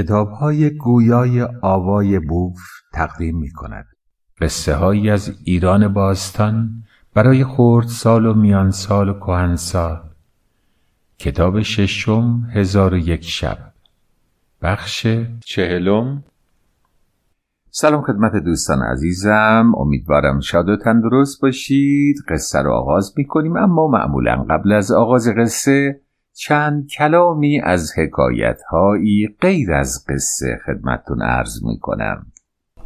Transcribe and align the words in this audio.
کتاب 0.00 0.30
های 0.30 0.70
گویای 0.70 1.42
آوای 1.62 2.18
بوف 2.18 2.60
تقدیم 2.92 3.38
می 3.38 3.50
کند. 3.50 3.86
قصه 4.40 4.74
هایی 4.74 5.10
از 5.10 5.32
ایران 5.44 5.88
باستان 5.88 6.70
برای 7.14 7.44
خورد 7.44 7.86
سال 7.86 8.26
و 8.26 8.34
میان 8.34 8.70
سال 8.70 9.08
و 9.08 9.14
کهن 9.14 9.56
سال 9.56 10.00
کتاب 11.18 11.62
ششم 11.62 12.48
هزار 12.54 12.94
و 12.94 12.96
یک 12.96 13.24
شب. 13.24 13.58
بخش 14.62 15.06
چهلم. 15.44 16.24
سلام 17.70 18.02
خدمت 18.02 18.36
دوستان 18.36 18.82
عزیزم. 18.82 19.72
امیدوارم 19.78 20.40
شاد 20.40 20.68
و 20.68 20.76
تندرست 20.76 21.40
باشید. 21.42 22.16
قصه 22.28 22.58
رو 22.62 22.72
آغاز 22.72 23.14
می 23.16 23.26
کنیم 23.26 23.56
اما 23.56 23.88
معمولا 23.88 24.46
قبل 24.50 24.72
از 24.72 24.92
آغاز 24.92 25.28
قصه 25.28 26.00
چند 26.42 26.86
کلامی 26.86 27.60
از 27.60 27.92
حکایت 27.98 28.62
هایی 28.70 29.28
غیر 29.40 29.72
از 29.72 30.04
قصه 30.08 30.58
خدمتتون 30.66 31.22
عرض 31.22 31.64
می 31.64 31.78
کنم 31.78 32.26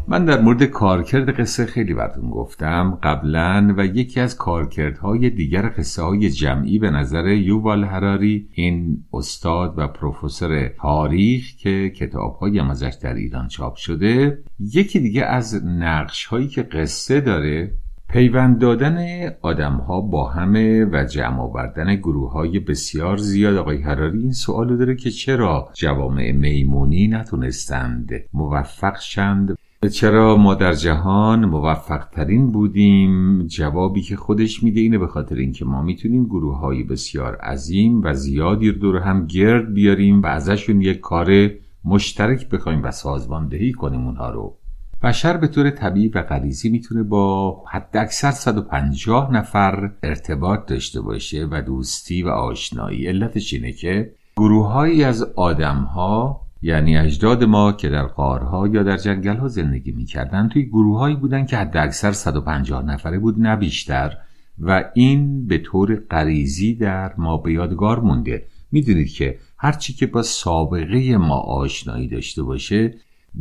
من 0.08 0.24
در 0.24 0.40
مورد 0.40 0.64
کارکرد 0.64 1.40
قصه 1.40 1.66
خیلی 1.66 1.94
براتون 1.94 2.30
گفتم. 2.30 2.98
قبلا 3.02 3.74
و 3.76 3.86
یکی 3.86 4.20
از 4.20 4.36
کارکردهای 4.36 5.30
دیگر 5.30 5.72
قصه 5.78 6.02
های 6.02 6.30
جمعی 6.30 6.78
به 6.78 6.90
نظر 6.90 7.26
یووال 7.26 7.84
هراری 7.84 8.48
این 8.52 9.04
استاد 9.12 9.74
و 9.76 9.88
پروفسور 9.88 10.68
تاریخ 10.68 11.44
که 11.58 11.90
کتاب 11.90 12.36
های 12.36 12.60
ازش 12.60 12.98
در 13.02 13.14
ایران 13.14 13.48
چاپ 13.48 13.76
شده 13.76 14.38
یکی 14.60 15.00
دیگه 15.00 15.24
از 15.24 15.64
نقش 15.64 16.26
هایی 16.26 16.48
که 16.48 16.62
قصه 16.62 17.20
داره 17.20 17.74
پیوند 18.14 18.58
دادن 18.58 19.28
آدم 19.42 19.72
ها 19.72 20.00
با 20.00 20.28
همه 20.28 20.84
و 20.84 21.04
جمع 21.04 21.40
آوردن 21.40 21.94
گروه 21.94 22.32
های 22.32 22.58
بسیار 22.58 23.16
زیاد. 23.16 23.56
آقای 23.56 23.82
حراری 23.82 24.18
این 24.18 24.32
سوال 24.32 24.76
داره 24.76 24.96
که 24.96 25.10
چرا 25.10 25.68
جوامع 25.74 26.32
میمونی 26.32 27.08
نتونستند 27.08 28.10
موفق 28.32 28.98
شند؟ 28.98 29.58
چرا 29.92 30.36
ما 30.36 30.54
در 30.54 30.72
جهان 30.72 31.44
موفق 31.44 32.04
ترین 32.12 32.52
بودیم؟ 32.52 33.46
جوابی 33.46 34.02
که 34.02 34.16
خودش 34.16 34.62
میده 34.62 34.80
اینه 34.80 34.98
به 34.98 35.06
خاطر 35.06 35.36
اینکه 35.36 35.64
ما 35.64 35.82
می‌تونیم 35.82 36.24
گروه 36.24 36.58
های 36.58 36.82
بسیار 36.82 37.36
عظیم 37.36 38.02
و 38.02 38.14
زیادی 38.14 38.70
رو 38.70 38.78
دور 38.78 38.96
هم 38.96 39.26
گرد 39.26 39.74
بیاریم 39.74 40.22
و 40.22 40.26
ازشون 40.26 40.80
یک 40.80 41.00
کار 41.00 41.50
مشترک 41.84 42.48
بخوایم 42.48 42.82
و 42.82 42.90
سازماندهی 42.90 43.72
کنیم 43.72 44.06
اونها 44.06 44.30
رو. 44.30 44.56
بشر 45.04 45.36
به 45.36 45.46
طور 45.46 45.70
طبیعی 45.70 46.08
و 46.08 46.22
غریزی 46.22 46.68
می‌تونه 46.68 47.02
با 47.02 47.62
حد 47.70 47.96
اکثر 47.96 48.30
150 48.30 49.32
نفر 49.32 49.90
ارتباط 50.02 50.66
داشته 50.66 51.00
باشه 51.00 51.48
و 51.50 51.62
دوستی 51.62 52.22
و 52.22 52.28
آشنایی. 52.28 53.06
علتش 53.06 53.54
اینه 53.54 53.72
که 53.72 54.12
گروههایی 54.36 55.04
از 55.04 55.22
آدمها 55.22 56.40
یعنی 56.62 56.98
اجداد 56.98 57.44
ما 57.44 57.72
که 57.72 57.88
در 57.88 58.02
قارها 58.02 58.68
یا 58.68 58.82
در 58.82 58.96
جنگل 58.96 59.36
ها 59.36 59.48
زندگی 59.48 59.92
می‌کردن 59.92 60.48
توی 60.48 60.66
گروههایی 60.66 61.16
بودن 61.16 61.46
که 61.46 61.56
حد 61.56 61.76
اکثر 61.76 62.12
150 62.12 62.84
نفره 62.84 63.18
بود 63.18 63.40
نه 63.40 63.56
بیشتر. 63.56 64.16
و 64.58 64.84
این 64.94 65.46
به 65.46 65.58
طور 65.58 65.96
غریزی 66.10 66.74
در 66.74 67.14
ما 67.18 67.36
به 67.36 67.52
یادگار 67.52 68.00
مونده. 68.00 68.46
می‌دونید 68.72 69.12
که 69.12 69.38
هرچی 69.58 69.92
که 69.92 70.06
با 70.06 70.22
سابقه 70.22 71.16
ما 71.16 71.36
آشنایی 71.36 72.08
داشته 72.08 72.42
باشه 72.42 72.94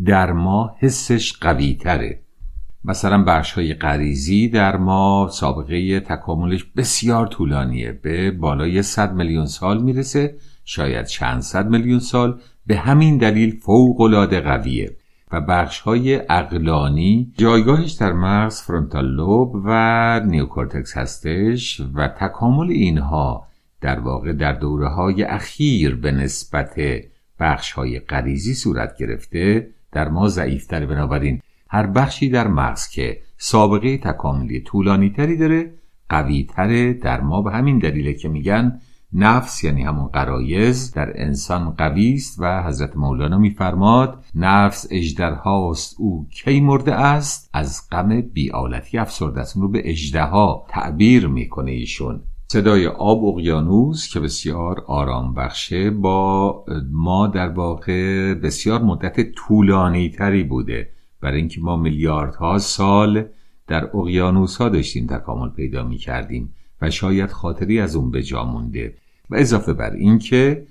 در 0.06 0.32
ما 0.32 0.76
حسش 0.80 1.34
قوی 1.34 1.74
تره 1.74 2.20
مثلا 2.86 3.24
بخش 3.24 3.52
های 3.52 3.74
غریزی 3.74 4.48
در 4.50 4.78
ما 4.78 5.30
سابقه 5.32 6.00
تکاملش 6.00 6.64
بسیار 6.64 7.28
طولانیه. 7.28 7.92
به 7.92 8.32
بالای 8.32 8.82
100 8.82 9.14
میلیون 9.14 9.46
سال 9.46 9.84
می‌رسه 9.84 10.36
شاید 10.66 11.06
چند 11.06 11.42
صد 11.42 11.70
میلیون 11.70 12.00
سال. 12.00 12.40
به 12.68 12.78
همین 12.78 13.18
دلیل 13.18 13.60
فوق 13.60 14.02
العاده 14.02 14.40
قویه. 14.42 14.96
و 15.32 15.42
بخش 15.42 15.80
های 15.80 16.22
عقلانی 16.30 17.34
جایگاهش 17.38 17.92
در 17.92 18.14
مغز 18.14 18.62
frontal 18.62 19.06
lobe 19.06 19.62
و 19.66 20.20
نیوکورتکس 20.26 20.98
هستش 20.98 21.82
و 21.94 22.08
تکامل 22.08 22.72
اینها 22.72 23.48
در 23.82 24.00
واقع 24.00 24.34
در 24.34 24.54
دوره 24.54 24.88
های 24.88 25.24
اخیر 25.24 25.96
به 25.96 26.12
نسبت 26.12 26.76
بخش 27.40 27.72
های 27.72 28.00
غریزی 28.00 28.54
صورت 28.54 28.98
گرفته. 28.98 29.73
در 29.94 30.10
ما 30.10 30.28
ضعیفتر 30.28 30.86
بنابراین. 30.86 31.42
هر 31.70 31.88
بخشی 31.88 32.30
در 32.30 32.48
مغز 32.48 32.88
که 32.88 33.20
سابقه 33.38 33.98
تکاملی 33.98 34.60
طولانی 34.60 35.10
تری 35.10 35.38
داره 35.38 35.74
قوی 36.10 36.44
تره 36.44 36.94
در 36.94 37.22
ما. 37.22 37.42
به 37.42 37.52
همین 37.52 37.80
دلیله 37.80 38.14
که 38.14 38.30
میگن 38.30 38.80
نفس 39.14 39.64
یعنی 39.64 39.84
همون 39.84 40.08
قرایز 40.08 40.92
در 40.92 41.12
انسان 41.16 41.70
قوی 41.70 42.14
است 42.14 42.36
و 42.40 42.64
حضرت 42.64 42.98
مولانا 42.98 43.38
میفرماد 43.38 44.24
نفس 44.36 44.88
اجدرهاست 44.92 45.96
او 46.00 46.28
کی 46.32 46.60
مرده 46.60 46.96
است؟ 46.96 47.50
از 47.54 47.90
غم 47.92 48.22
بیالتی 48.22 48.98
افسرده 48.98 49.42
است. 49.42 49.58
رو 49.58 49.68
به 49.68 49.82
اجدها 49.90 50.66
تعبیر 50.70 51.28
می‌کنه 51.28 51.72
ایشون. 51.72 52.22
صدای 52.54 52.88
آب 52.88 53.26
اقیانوس 53.26 54.14
که 54.14 54.20
بسیار 54.20 54.84
آرام 54.88 55.34
بخشه 55.34 55.90
با 55.90 56.66
ما 56.92 57.28
در 57.28 57.50
واقع 57.50 58.34
بسیار 58.34 58.82
مدت 58.82 59.32
طولانی 59.32 60.10
تری 60.10 60.44
بوده. 60.44 60.90
برای 61.22 61.38
اینکه 61.38 61.62
ما 61.62 61.78
میلیاردها 61.78 62.58
سال 62.58 63.26
در 63.68 63.98
اقیانوس 63.98 64.58
ها 64.58 64.70
داشتیم 64.70 65.08
تکامل 65.08 65.50
پیدا 65.50 65.84
می 65.84 65.98
کردیم 65.98 66.54
و 66.82 66.90
شاید 66.90 67.32
خاطری 67.32 67.80
از 67.80 67.96
اون 67.96 68.12
به 68.12 68.24
جا 68.24 68.46
مونده. 68.46 68.94
و 69.30 69.36
اضافه 69.36 69.74
بر 69.74 69.92
اینکه 69.92 70.68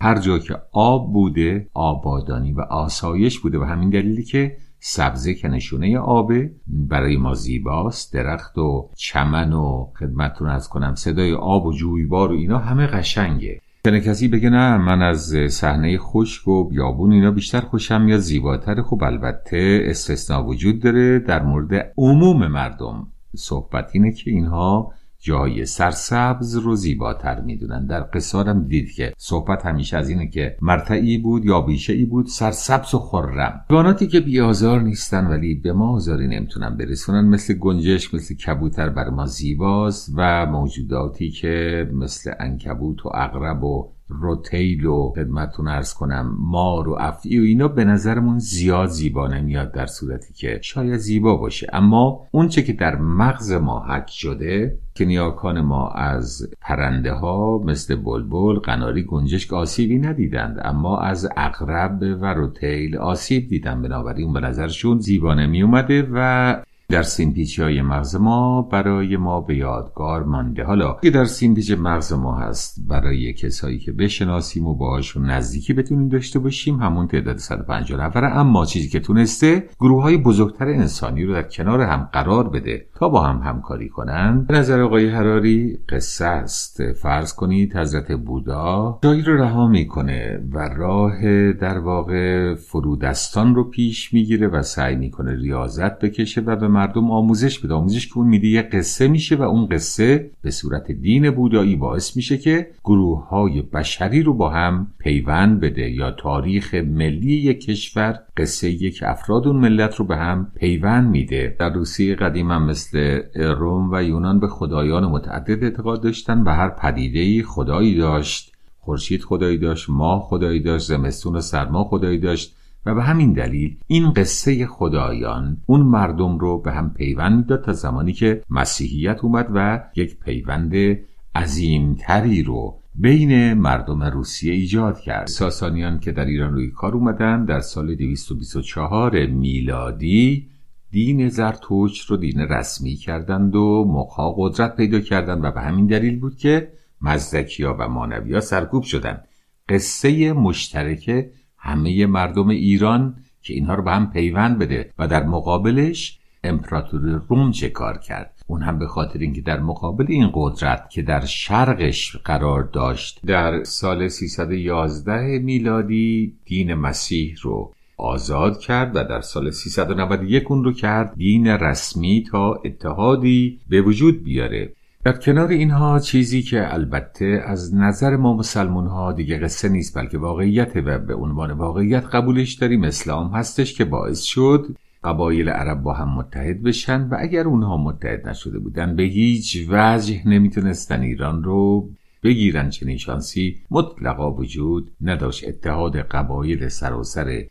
هر 0.00 0.18
جا 0.18 0.38
که 0.38 0.56
آب 0.72 1.12
بوده 1.12 1.68
آبادانی 1.74 2.52
و 2.52 2.60
آسایش 2.60 3.38
بوده 3.38 3.58
و 3.58 3.64
همین 3.64 3.90
دلیلی 3.90 4.22
که 4.22 4.56
سبزه 4.86 5.34
که 5.34 5.48
نشونه 5.48 5.98
آبه. 5.98 6.50
برای 6.66 7.16
ما 7.16 7.34
زیباست. 7.34 8.12
درخت 8.12 8.58
و 8.58 8.90
چمن 8.96 9.52
و 9.52 9.92
خدمتتون 9.98 10.48
از 10.48 10.68
کنم 10.68 10.94
صدای 10.94 11.34
آب 11.34 11.66
و 11.66 11.72
جویبار 11.72 12.32
و 12.32 12.34
اینا 12.34 12.58
همه 12.58 12.86
قشنگه. 12.86 13.60
کنه 13.84 14.00
کسی 14.00 14.28
بگه 14.28 14.50
نه 14.50 14.76
من 14.76 15.02
از 15.02 15.36
صحنه 15.50 15.98
خشک 15.98 16.48
و 16.48 16.64
بیابون 16.64 17.12
اینا 17.12 17.30
بیشتر 17.30 17.60
خوشم 17.60 18.08
یا 18.08 18.18
زیباتر 18.18 18.82
خب 18.82 19.02
البته 19.02 19.82
استثنا 19.86 20.44
وجود 20.44 20.80
داره. 20.80 21.18
در 21.18 21.42
مورد 21.42 21.92
عموم 21.98 22.46
مردم 22.46 23.06
صحبت 23.36 23.90
اینه 23.92 24.12
که 24.12 24.30
اینها 24.30 24.92
جای 25.24 25.66
سرسبز 25.66 26.56
رو 26.56 26.76
زیباتر 26.76 27.40
می‌دونن. 27.40 27.86
در 27.86 28.00
قصارم 28.00 28.68
دید 28.68 28.92
که 28.92 29.12
صحبت 29.18 29.66
همیشه 29.66 29.96
از 29.96 30.08
اینه 30.08 30.26
که 30.30 30.56
مرتعی 30.60 31.18
بود 31.18 31.44
یا 31.44 31.60
بیشه 31.60 31.92
ای 31.92 32.04
بود 32.04 32.26
سرسبز 32.26 32.94
و 32.94 32.98
خرم. 32.98 33.64
حیواناتی 33.70 34.06
که 34.06 34.20
بیازار 34.20 34.80
نیستن 34.80 35.26
ولی 35.26 35.54
به 35.54 35.72
ما 35.72 35.94
آزاری 35.94 36.28
نمی‌تونن 36.28 36.76
برسونن. 36.76 37.28
مثل 37.28 37.54
گنجش 37.54 38.14
مثل 38.14 38.34
کبوتر 38.34 38.88
بر 38.88 39.10
ما 39.10 39.26
زیباست 39.26 40.12
و 40.16 40.46
موجوداتی 40.46 41.30
که 41.30 41.86
مثل 41.92 42.32
انکبوت 42.40 43.06
و 43.06 43.10
اغرب 43.14 43.64
و 43.64 43.93
روتیل 44.20 44.86
و 44.86 45.12
خدمتتون 45.16 45.68
ارز 45.68 45.94
کنم 45.94 46.36
مار 46.38 46.88
و 46.88 46.96
افعی 47.00 47.40
و 47.40 47.42
اینا 47.42 47.68
به 47.68 47.84
نظرمون 47.84 48.38
زیاد 48.38 48.88
زیبا 48.88 49.28
نمیاد 49.28 49.72
در 49.72 49.86
صورتی 49.86 50.34
که 50.34 50.58
شاید 50.62 50.96
زیبا 50.96 51.36
باشه. 51.36 51.66
اما 51.72 52.26
اونچه 52.30 52.62
که 52.62 52.72
در 52.72 52.96
مغز 52.96 53.52
ما 53.52 53.80
حک 53.80 54.10
شده 54.10 54.78
که 54.94 55.04
نیاکان 55.04 55.60
ما 55.60 55.88
از 55.88 56.50
پرنده 56.60 57.12
ها 57.12 57.58
مثل 57.58 57.96
بلبل 57.96 58.58
قناری 58.58 59.02
گنجشک 59.02 59.52
آسیبی 59.52 59.98
ندیدند 59.98 60.60
اما 60.64 60.98
از 60.98 61.28
اقرب 61.36 61.98
و 62.20 62.34
روتیل 62.34 62.96
آسیب 62.96 63.48
دیدن. 63.48 63.82
بنابراین 63.82 64.32
به 64.32 64.40
نظرشون 64.40 64.98
زیبا 64.98 65.34
نمی 65.34 65.62
اومده 65.62 66.08
و 66.12 66.56
در 66.88 67.02
سیمپیچی 67.02 67.62
های 67.62 67.82
مغز 67.82 68.16
ما 68.16 68.62
برای 68.62 69.16
ما 69.16 69.40
به 69.40 69.56
یادگار 69.56 70.24
مانده. 70.24 70.64
حالا 70.64 70.96
که 71.02 71.10
در 71.10 71.24
سیمپیچ 71.24 71.70
مغز 71.70 72.12
ما 72.12 72.38
هست 72.38 72.78
برای 72.88 73.32
کسایی 73.32 73.78
که 73.78 73.92
بشناسیم 73.92 74.66
و 74.66 74.74
باهاشون 74.74 75.30
نزدیکی 75.30 75.72
بتونیم 75.72 76.08
داشته 76.08 76.38
باشیم 76.38 76.76
همون 76.76 77.06
تعداد 77.06 77.36
150 77.36 78.00
نفره. 78.00 78.26
اما 78.26 78.66
چیزی 78.66 78.88
که 78.88 79.00
تونسته 79.00 79.68
گروه 79.80 80.02
های 80.02 80.16
بزرگتر 80.16 80.68
انسانی 80.68 81.24
رو 81.24 81.32
در 81.34 81.42
کنار 81.42 81.80
هم 81.80 82.08
قرار 82.12 82.48
بده 82.48 82.86
تا 82.94 83.08
با 83.08 83.22
هم 83.22 83.38
همکاری 83.38 83.88
کنند. 83.88 84.46
به 84.46 84.54
نظر 84.54 84.80
آقای 84.80 85.08
حراری 85.08 85.78
قصه 85.88 86.24
است. 86.24 86.92
فرض 86.92 87.34
کنید 87.34 87.76
حضرت 87.76 88.12
بودا 88.12 88.98
جایی 89.02 89.22
رو 89.22 89.36
رها 89.36 89.68
می‌کنه 89.68 90.42
و 90.52 90.68
راه 90.76 91.52
در 91.52 91.78
واقع 91.78 92.54
فرودستان 92.54 93.54
رو 93.54 93.64
پیش 93.70 94.14
می‌گیره 94.14 94.48
و 94.48 94.62
سعی 94.62 94.96
می‌کنه 94.96 95.36
ریاضت 95.36 95.98
بکشه 95.98 96.40
و 96.40 96.56
به 96.56 96.68
مردم 96.74 97.10
آموزش 97.10 97.58
بده. 97.58 97.74
آموزش 97.74 98.08
که 98.08 98.18
اون 98.18 98.28
میده 98.28 98.48
یه 98.48 98.62
قصه 98.62 99.08
میشه 99.08 99.36
و 99.36 99.42
اون 99.42 99.66
قصه 99.66 100.30
به 100.42 100.50
صورت 100.50 100.92
دین 100.92 101.30
بودایی 101.30 101.76
باعث 101.76 102.16
میشه 102.16 102.38
که 102.38 102.70
گروه 102.84 103.28
های 103.28 103.62
بشری 103.62 104.22
رو 104.22 104.34
با 104.34 104.50
هم 104.50 104.86
پیوند 104.98 105.60
بده 105.60 105.90
یا 105.90 106.10
تاریخ 106.10 106.74
ملی 106.74 107.32
یک 107.32 107.60
کشور 107.60 108.18
قصه 108.36 108.70
یک 108.70 109.02
افراد 109.06 109.46
اون 109.46 109.56
ملت 109.56 109.96
رو 109.96 110.04
به 110.04 110.16
هم 110.16 110.52
پیوند 110.56 111.10
میده. 111.10 111.56
در 111.58 111.72
روسیه 111.72 112.14
قدیم 112.14 112.50
هم 112.50 112.66
مثل 112.66 113.20
روم 113.34 113.90
و 113.92 114.02
یونان 114.02 114.40
به 114.40 114.48
خدایان 114.48 115.04
متعدد 115.04 115.64
اعتقاد 115.64 116.02
داشتن 116.02 116.42
و 116.42 116.50
هر 116.50 116.68
پدیده 116.68 117.42
خدایی 117.42 117.96
داشت. 117.96 118.52
خورشید 118.80 119.22
خدایی 119.22 119.58
داشت 119.58 119.90
ماه 119.90 120.22
خدایی 120.22 120.60
داشت 120.60 120.88
زمستون 120.88 121.36
و 121.36 121.40
سرما 121.40 121.84
خدایی 121.84 122.18
داشت. 122.18 122.56
و 122.86 122.94
به 122.94 123.02
همین 123.02 123.32
دلیل 123.32 123.76
این 123.86 124.12
قصه 124.12 124.66
خدایان 124.66 125.56
اون 125.66 125.80
مردم 125.80 126.38
رو 126.38 126.58
به 126.58 126.72
هم 126.72 126.94
پیوند 126.94 127.36
می‌داد 127.36 127.64
تا 127.64 127.72
زمانی 127.72 128.12
که 128.12 128.42
مسیحیت 128.50 129.18
اومد 129.22 129.48
و 129.54 129.84
یک 129.96 130.18
پیوند 130.18 130.98
عظیمتری 131.34 132.42
رو 132.42 132.78
بین 132.94 133.54
مردم 133.54 134.04
روسیه 134.04 134.52
ایجاد 134.52 135.00
کرد. 135.00 135.26
ساسانیان 135.26 135.98
که 135.98 136.12
در 136.12 136.24
ایران 136.24 136.52
روی 136.52 136.70
کار 136.70 136.94
اومدن 136.94 137.44
در 137.44 137.60
سال 137.60 137.94
224 137.94 139.26
میلادی 139.26 140.48
دین 140.90 141.28
زرتوش 141.28 142.00
رو 142.00 142.16
دین 142.16 142.40
رسمی 142.40 142.94
کردند 142.94 143.56
و 143.56 143.84
موقعا 143.88 144.32
قدرت 144.32 144.76
پیدا 144.76 145.00
کردند 145.00 145.44
و 145.44 145.50
به 145.50 145.60
همین 145.60 145.86
دلیل 145.86 146.20
بود 146.20 146.36
که 146.36 146.72
مزدکیا 147.00 147.76
و 147.78 147.88
مانویا 147.88 148.40
سرکوب 148.40 148.82
شدند. 148.82 149.28
قصه 149.68 150.32
مشترک 150.32 151.26
همه 151.64 152.06
مردم 152.06 152.48
ایران 152.48 153.16
که 153.42 153.54
اینها 153.54 153.74
رو 153.74 153.82
به 153.82 153.90
هم 153.90 154.10
پیوند 154.10 154.58
بده 154.58 154.90
و 154.98 155.08
در 155.08 155.22
مقابلش 155.24 156.18
امپراتوری 156.44 157.12
روم 157.28 157.50
چه 157.50 157.68
کار 157.68 157.98
کرد؟ 157.98 158.42
اون 158.46 158.62
هم 158.62 158.78
به 158.78 158.86
خاطر 158.86 159.18
اینکه 159.18 159.40
در 159.40 159.60
مقابل 159.60 160.06
این 160.08 160.30
قدرت 160.34 160.90
که 160.90 161.02
در 161.02 161.24
شرقش 161.24 162.16
قرار 162.16 162.62
داشت 162.62 163.20
در 163.26 163.64
سال 163.64 164.08
311 164.08 165.38
میلادی 165.38 166.34
دین 166.44 166.74
مسیح 166.74 167.36
رو 167.42 167.72
آزاد 167.96 168.58
کرد 168.58 168.96
و 168.96 169.04
در 169.04 169.20
سال 169.20 169.50
391 169.50 170.50
اون 170.50 170.64
رو 170.64 170.72
کرد 170.72 171.14
دین 171.16 171.46
رسمی 171.46 172.24
تا 172.30 172.54
اتحادی 172.54 173.60
به 173.68 173.80
وجود 173.80 174.24
بیاره. 174.24 174.72
در 175.04 175.12
کنار 175.12 175.48
اینها 175.48 175.98
چیزی 175.98 176.42
که 176.42 176.74
البته 176.74 177.42
از 177.46 177.74
نظر 177.74 178.16
ما 178.16 178.34
مسلمون 178.34 178.86
ها 178.86 179.12
دیگه 179.12 179.38
قصه 179.38 179.68
نیست 179.68 179.98
بلکه 179.98 180.18
واقعیت 180.18 180.72
و 180.76 180.98
به 180.98 181.14
عنوان 181.14 181.50
واقعیت 181.50 182.04
قبولش 182.04 182.54
داریم. 182.54 182.84
اسلام 182.84 183.30
هستش 183.30 183.74
که 183.74 183.84
باعث 183.84 184.20
شد 184.22 184.76
قبایل 185.04 185.48
عرب 185.48 185.82
با 185.82 185.92
هم 185.94 186.08
متحد 186.08 186.62
بشن 186.62 187.08
و 187.08 187.16
اگر 187.18 187.44
اونها 187.44 187.76
متحد 187.76 188.28
نشده 188.28 188.58
بودن 188.58 188.96
به 188.96 189.02
هیچ 189.02 189.66
وجه 189.68 190.28
نمی‌تونستن 190.28 191.00
ایران 191.00 191.44
رو 191.44 191.90
بگیرن. 192.22 192.70
چنین 192.70 192.96
شانسی 192.96 193.56
مطلقا 193.70 194.32
وجود 194.32 194.90
نداشت. 195.00 195.48
اتحاد 195.48 195.96
قبایل 195.96 196.68
سراسر 196.68 197.44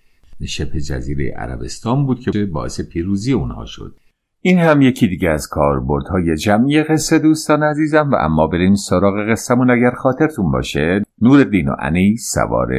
شبه 0.45 0.81
جزیره 0.81 1.31
عربستان 1.31 2.05
بود 2.05 2.19
که 2.19 2.45
باعث 2.45 2.81
پیروزی 2.81 3.33
اونها 3.33 3.65
شد. 3.65 3.95
این 4.45 4.59
هم 4.59 4.81
یکی 4.81 5.07
دیگه 5.07 5.29
از 5.29 5.47
کاربردهای 5.47 6.35
جمعی 6.35 6.83
قصه 6.83 7.19
دوستان 7.19 7.63
عزیزم 7.63 8.09
و 8.11 8.15
اما 8.15 8.47
بریم 8.47 8.75
سراغ 8.75 9.29
قصهمون 9.29 9.69
اگر 9.69 9.91
خاطرتون 9.91 10.51
باشه. 10.51 11.03
نور 11.21 11.43
دین 11.43 11.69
و 11.69 11.75
انی 11.79 12.15
سوار 12.17 12.69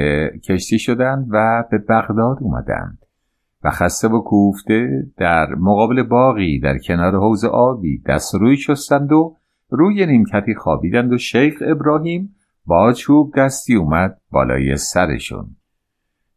کشتی 0.49 0.79
شدند 0.79 1.27
و 1.31 1.65
به 1.71 1.79
بغداد 1.79 2.39
اومدند 2.41 2.99
و 3.63 3.71
خسته 3.71 4.09
و 4.09 4.21
کوفته 4.21 5.07
در 5.17 5.55
مقابل 5.55 6.03
باقی 6.03 6.61
در 6.61 6.79
کنار 6.79 7.17
حوز 7.17 7.45
آبی 7.45 8.03
دست 8.07 8.35
روی 8.35 8.57
شستند 8.57 9.13
و 9.13 9.37
روی 9.71 10.07
نیمکتی 10.07 10.55
خوابیدند 10.55 11.13
و 11.13 11.19
شیخ 11.19 11.55
ابراهیم 11.67 12.35
با 12.67 12.93
چوب 12.93 13.33
دستی 13.37 13.75
اومد 13.75 14.19
بالای 14.31 14.77
سرشون. 14.77 15.57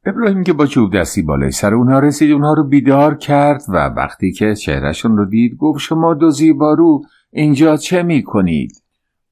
ابراهیم 0.07 0.43
که 0.43 0.53
با 0.53 0.65
چوب 0.65 0.97
دستی 0.97 1.21
بالای 1.21 1.51
سر 1.51 1.73
اونها 1.73 1.99
رسید 1.99 2.31
اونها 2.31 2.53
رو 2.53 2.63
بیدار 2.63 3.17
کرد 3.17 3.61
و 3.69 3.87
وقتی 3.87 4.31
که 4.31 4.55
چهرهشون 4.55 5.17
رو 5.17 5.25
دید 5.25 5.57
گفت 5.57 5.79
شما 5.79 6.13
دو 6.13 6.29
زیبارو 6.29 7.01
اینجا 7.31 7.77
چه 7.77 8.03
می 8.03 8.23
کنید؟ 8.23 8.83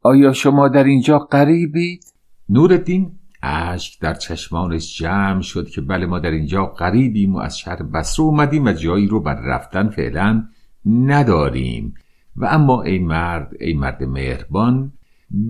آیا 0.01 0.33
شما 0.33 0.67
در 0.67 0.83
اینجا 0.83 1.19
قریبید؟ 1.19 2.03
نورالدین 2.49 3.11
اشک 3.43 4.01
در 4.01 4.13
چشمانش 4.13 4.97
جمع 4.97 5.41
شد 5.41 5.67
که 5.67 5.81
بله 5.81 6.05
ما 6.05 6.19
در 6.19 6.31
اینجا 6.31 6.65
قریبیم 6.65 7.35
و 7.35 7.37
از 7.37 7.57
شهر 7.57 7.83
بسره 7.83 8.25
اومدیم 8.25 8.65
و 8.65 8.71
جایی 8.71 9.07
رو 9.07 9.19
بر 9.19 9.39
رفتن 9.45 9.89
فعلا 9.89 10.43
نداریم 10.85 11.93
و 12.35 12.45
اما 12.45 12.81
ای 12.81 12.99
مرد 12.99 13.51
ای 13.59 13.73
مرد 13.73 14.03
مهربان 14.03 14.93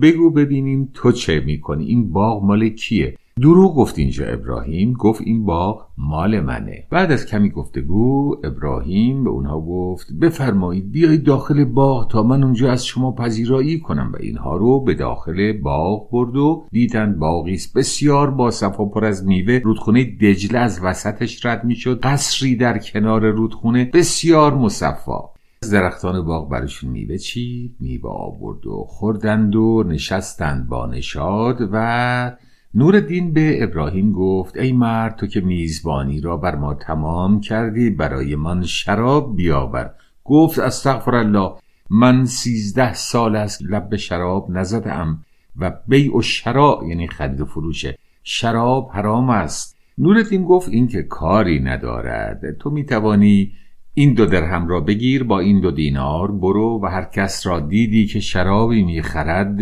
بگو 0.02 0.30
ببینیم 0.30 0.90
تو 0.94 1.12
چه 1.12 1.40
می‌کنی 1.40 1.84
این 1.84 2.12
باغ 2.12 2.44
مال 2.44 2.68
کیه 2.68 3.16
دروغ 3.40 3.74
گفت 3.74 3.98
اینجا 3.98 4.26
ابراهیم 4.26 4.92
گفت 4.92 5.20
این 5.24 5.44
باغ 5.44 5.86
مال 5.98 6.40
منه. 6.40 6.86
بعد 6.90 7.12
از 7.12 7.26
کمی 7.26 7.50
گفتگو 7.50 8.36
ابراهیم 8.44 9.24
به 9.24 9.30
اونها 9.30 9.60
گفت 9.60 10.12
بفرمایید 10.12 10.90
بیایید 10.90 11.24
داخل 11.24 11.64
باغ 11.64 12.10
تا 12.10 12.22
من 12.22 12.44
اونجا 12.44 12.72
از 12.72 12.86
شما 12.86 13.12
پذیرایی 13.12 13.80
کنم 13.80 14.10
و 14.14 14.16
اینها 14.20 14.56
رو 14.56 14.80
به 14.80 14.94
داخل 14.94 15.52
باغ 15.52 16.10
برد 16.10 16.36
و 16.36 16.66
دیدن 16.72 17.18
باغی 17.18 17.58
بسیار 17.74 18.30
با 18.30 18.50
صفا 18.50 18.84
پر 18.84 19.04
از 19.04 19.26
میوه 19.26 19.60
رودخونه 19.64 20.04
دجله 20.04 20.58
از 20.58 20.80
وسطش 20.82 21.46
رد 21.46 21.64
می‌شد 21.64 22.00
قصری 22.02 22.56
در 22.56 22.78
کنار 22.78 23.30
رودخونه 23.30 23.90
بسیار 23.94 24.54
مصفا. 24.54 25.20
از 25.62 25.70
درختان 25.70 26.24
باغ 26.24 26.50
برشون 26.50 26.90
میوه 26.90 27.16
چید 27.18 27.76
میوه 27.80 28.10
آورد 28.10 28.66
و 28.66 28.84
خوردند 28.88 29.56
و 29.56 29.84
نشستند 29.88 30.68
با 30.68 30.86
نشاد 30.86 31.68
و 31.72 32.36
نورالدین 32.74 33.32
به 33.32 33.62
ابراهیم 33.62 34.12
گفت 34.12 34.56
ای 34.56 34.72
مرد 34.72 35.16
تو 35.16 35.26
که 35.26 35.40
میزبانی 35.40 36.20
را 36.20 36.36
بر 36.36 36.54
ما 36.54 36.74
تمام 36.74 37.40
کردی 37.40 37.90
برای 37.90 38.36
من 38.36 38.62
شراب 38.62 39.36
بیاور. 39.36 39.90
گفت 40.24 40.58
استغفر 40.58 41.14
الله 41.14 41.52
من 41.90 42.24
سیزده 42.24 42.94
سال 42.94 43.36
است 43.36 43.62
لب 43.62 43.96
شراب 43.96 44.50
نزدم 44.50 45.24
و 45.56 45.72
بیع 45.88 46.16
و 46.16 46.22
شرا 46.22 46.80
یعنی 46.88 47.08
خرید 47.08 47.40
و 47.40 47.72
شراب 48.22 48.90
حرام 48.92 49.30
است. 49.30 49.76
نورالدین 49.98 50.44
گفت 50.44 50.68
این 50.68 50.88
که 50.88 51.02
کاری 51.02 51.60
ندارد 51.60 52.58
تو 52.58 52.70
می‌توانی 52.70 53.52
این 53.94 54.14
دو 54.14 54.26
درهم 54.26 54.68
را 54.68 54.80
بگیر 54.80 55.24
با 55.24 55.40
این 55.40 55.60
دو 55.60 55.70
دینار 55.70 56.32
برو 56.32 56.80
و 56.82 56.86
هر 56.86 57.04
کس 57.04 57.46
را 57.46 57.60
دیدی 57.60 58.06
که 58.06 58.20
شرابی 58.20 58.84
می‌خرد 58.84 59.60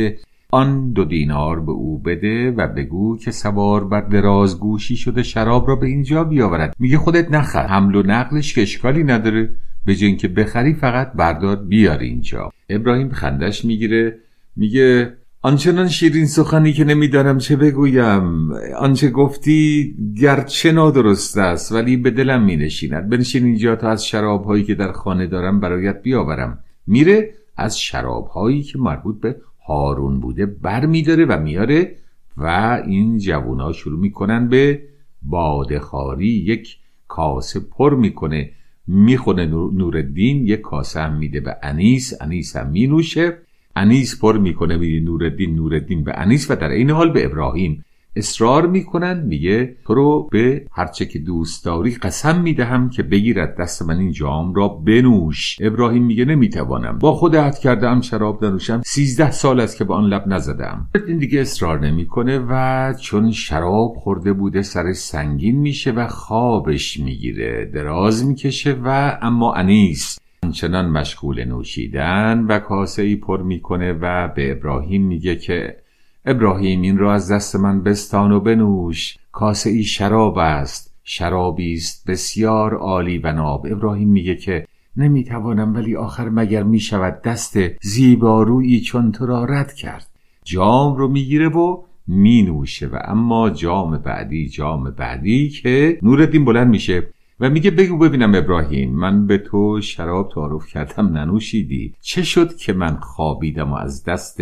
آن 0.54 0.92
دو 0.92 1.04
دینار 1.04 1.60
به 1.60 1.72
او 1.72 1.98
بده 1.98 2.50
و 2.50 2.66
بگو 2.66 3.18
که 3.18 3.30
سوار 3.30 3.84
بر 3.84 4.00
دراز 4.00 4.60
گوشی 4.60 4.96
شده 4.96 5.22
شراب 5.22 5.68
را 5.68 5.76
به 5.76 5.86
اینجا 5.86 6.24
بیاورد. 6.24 6.74
میگه 6.78 6.98
خودت 6.98 7.30
نخر 7.30 7.66
حمل 7.66 7.94
و 7.94 8.02
نقلش 8.02 8.54
که 8.54 8.62
اشکالی 8.62 9.04
نداره. 9.04 9.50
به 9.86 9.94
جای 9.94 10.16
که 10.16 10.28
بخری 10.28 10.74
فقط 10.74 11.12
بردار 11.12 11.56
بیار 11.56 11.98
اینجا. 11.98 12.50
ابراهیم 12.68 13.08
خندش 13.08 13.64
می‌گیره. 13.64 14.18
میگه 14.56 15.12
آنچنان 15.42 15.88
شیرین 15.88 16.26
سخنی 16.26 16.72
که 16.72 16.84
نمی‌دانم 16.84 17.38
چه 17.38 17.56
بگویم. 17.56 18.52
آنچه 18.78 19.10
گفتی 19.10 19.94
گرچه 20.20 20.72
نادرست 20.72 21.38
است 21.38 21.72
ولی 21.72 21.96
به 21.96 22.10
دلم 22.10 22.44
می 22.44 22.56
نشیند 22.56 23.10
بنشین 23.10 23.44
اینجا 23.44 23.76
تا 23.76 23.88
از 23.88 24.06
شراب 24.06 24.44
هایی 24.44 24.64
که 24.64 24.74
در 24.74 24.92
خانه 24.92 25.26
دارم 25.26 25.60
برایت 25.60 26.02
بیاورم. 26.02 26.58
میره 26.86 27.34
از 27.56 27.80
شراب 27.80 28.26
هایی 28.26 28.62
که 28.62 28.78
مربوط 28.78 29.20
به 29.20 29.36
هارون 29.66 30.20
بوده 30.20 30.46
بر 30.46 30.86
میداره 30.86 31.24
و 31.24 31.40
میاره 31.40 31.96
و 32.36 32.46
این 32.86 33.18
جوونا 33.18 33.72
شروع 33.72 34.00
می‌کنن 34.00 34.48
به 34.48 34.82
بادخاری. 35.22 36.28
یک 36.28 36.76
کاسه 37.08 37.60
پر 37.60 37.94
می‌کنه 37.94 38.50
می‌خونه 38.86 39.46
نوردین 39.46 40.46
یک 40.46 40.60
کاسه 40.60 41.00
هم 41.00 41.14
میده 41.14 41.40
به 41.40 41.56
انیس 41.62 42.12
انیس 42.20 42.56
هم 42.56 42.70
مینوشه. 42.70 43.38
انیس 43.76 44.20
پر 44.20 44.38
می‌کنه 44.38 44.78
به 44.78 45.00
نوردین 45.00 45.54
نوردین 45.54 46.04
به 46.04 46.12
انیس 46.16 46.50
و 46.50 46.56
در 46.56 46.68
این 46.70 46.90
حال 46.90 47.12
به 47.12 47.24
ابراهیم. 47.24 47.84
اصرار 48.16 48.66
می‌کنن 48.66 49.22
میگه 49.26 49.76
تو 49.86 49.94
رو 49.94 50.28
به 50.32 50.66
هرچه 50.72 51.06
که 51.06 51.18
دوست 51.18 51.64
داری 51.64 51.94
قسم 51.94 52.40
می‌دهم 52.40 52.90
که 52.90 53.02
بگیرد 53.02 53.56
دست 53.56 53.82
من 53.82 53.98
این 53.98 54.12
جام 54.12 54.54
را 54.54 54.68
بنوش. 54.68 55.56
ابراهیم 55.60 56.04
میگه 56.04 56.24
نمی‌توانم. 56.24 56.98
با 56.98 57.12
خود 57.14 57.36
عهد 57.36 57.58
کردم 57.58 58.00
شراب 58.00 58.44
ننوشم 58.44 58.82
سیزده 58.84 59.30
سال 59.30 59.60
است 59.60 59.76
که 59.76 59.84
به 59.84 59.94
آن 59.94 60.04
لب 60.04 60.24
نزدم. 60.26 60.88
این 61.08 61.18
دیگه 61.18 61.40
اصرار 61.40 61.86
نمی‌کنه 61.86 62.38
و 62.48 62.94
چون 63.00 63.30
شراب 63.30 63.94
خورده 63.96 64.32
بوده 64.32 64.62
سرش 64.62 64.96
سنگین 64.96 65.56
میشه 65.56 65.90
و 65.90 66.06
خوابش 66.06 67.00
می‌گیره. 67.00 67.70
دراز 67.74 68.26
می‌کشه 68.26 68.76
و 68.84 69.18
اما 69.22 69.54
انیس 69.54 70.18
همچنان 70.44 70.90
مشغول 70.90 71.44
نوشیدن 71.44 72.46
و 72.48 72.58
کاسه 72.58 73.02
ای 73.02 73.16
پر 73.16 73.42
می‌کنه 73.42 73.92
و 73.92 74.28
به 74.28 74.52
ابراهیم 74.52 75.02
میگه 75.06 75.36
که 75.36 75.76
ابراهیم 76.26 76.82
این 76.82 76.98
را 76.98 77.14
از 77.14 77.32
دست 77.32 77.56
من 77.56 77.82
بستان 77.82 78.32
و 78.32 78.40
بنوش. 78.40 79.16
کاسه 79.32 79.70
ای 79.70 79.82
شراب 79.82 80.38
است. 80.38 80.94
شرابی 81.04 81.74
است 81.74 82.10
بسیار 82.10 82.74
عالی 82.74 83.18
و 83.18 83.32
ناب. 83.32 83.66
ابراهیم 83.70 84.08
میگه 84.08 84.36
که 84.36 84.66
نمی‌توانم 84.96 85.74
ولی 85.74 85.96
آخر 85.96 86.28
مگر 86.28 86.62
می‌شود 86.62 87.22
دست 87.22 87.58
زیبارویی 87.82 88.80
چون 88.80 89.12
تو 89.12 89.26
را 89.26 89.44
رد 89.44 89.72
کرد. 89.72 90.06
جام 90.44 90.96
رو 90.96 91.08
می‌گیره 91.08 91.48
و 91.48 91.82
مینوشه 92.06 92.86
و 92.86 92.98
اما 93.04 93.50
جام 93.50 93.98
بعدی 93.98 94.48
جام 94.48 94.90
بعدی 94.90 95.48
که 95.48 95.98
نورالدین 96.02 96.44
بلند 96.44 96.68
میشه 96.68 97.08
و 97.40 97.50
میگه 97.50 97.70
بگو 97.70 97.98
ببینم 97.98 98.34
ابراهیم 98.34 98.94
من 98.94 99.26
به 99.26 99.38
تو 99.38 99.80
شراب 99.80 100.30
تعارف 100.34 100.66
کردم 100.66 101.06
ننوشیدی. 101.06 101.94
چه 102.00 102.22
شد 102.22 102.56
که 102.56 102.72
من 102.72 102.96
خوابیدم 102.96 103.72
و 103.72 103.74
از 103.74 104.04
دست 104.04 104.40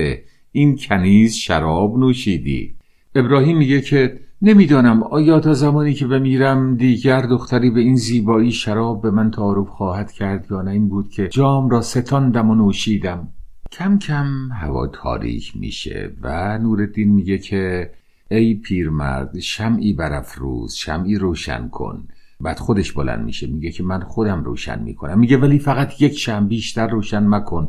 این 0.53 0.77
کنیز 0.77 1.35
شراب 1.35 1.99
نوشیدی. 1.99 2.75
ابراهیم 3.15 3.59
میگه 3.59 3.81
که 3.81 4.21
نمی‌دانم 4.43 5.03
آیا 5.03 5.41
تا 5.41 5.55
زمانی 5.55 5.95
که 5.95 6.07
بمیرم 6.07 6.77
دیگر 6.77 7.23
دختری 7.23 7.71
به 7.71 7.81
این 7.81 7.97
زیبایی 7.97 8.53
شراب 8.53 9.03
به 9.03 9.11
من 9.11 9.31
تعارف 9.31 9.69
خواهد 9.69 10.13
کرد 10.13 10.47
یا 10.51 10.63
نه؟ 10.63 10.71
این 10.71 10.89
بود 10.89 11.11
که 11.11 11.29
جام 11.29 11.71
را 11.71 11.81
ستاندم 11.81 12.51
و 12.51 12.55
نوشیدم. 12.55 13.29
کم 13.73 13.99
کم 13.99 14.49
هوا 14.53 14.87
تاریک 14.87 15.53
میشه 15.57 16.11
و 16.23 16.59
نورالدین 16.59 17.13
میگه 17.13 17.39
که 17.39 17.91
ای 18.31 18.55
پیرمرد 18.55 19.39
شمعی 19.39 19.93
برافروز 19.93 20.75
شمعی 20.75 21.17
روشن 21.17 21.69
کن. 21.69 22.09
بعد 22.41 22.59
خودش 22.59 22.93
بلند 22.93 23.25
میشه 23.25 23.47
میگه 23.47 23.71
که 23.71 23.83
من 23.83 24.01
خودم 24.01 24.45
روشن 24.45 24.83
می‌کنم. 24.83 25.19
میگه 25.19 25.37
ولی 25.37 25.59
فقط 25.59 26.03
یک 26.03 26.19
شم 26.19 26.49
بیشتر 26.49 26.87
روشن 26.87 27.27
مکن. 27.27 27.69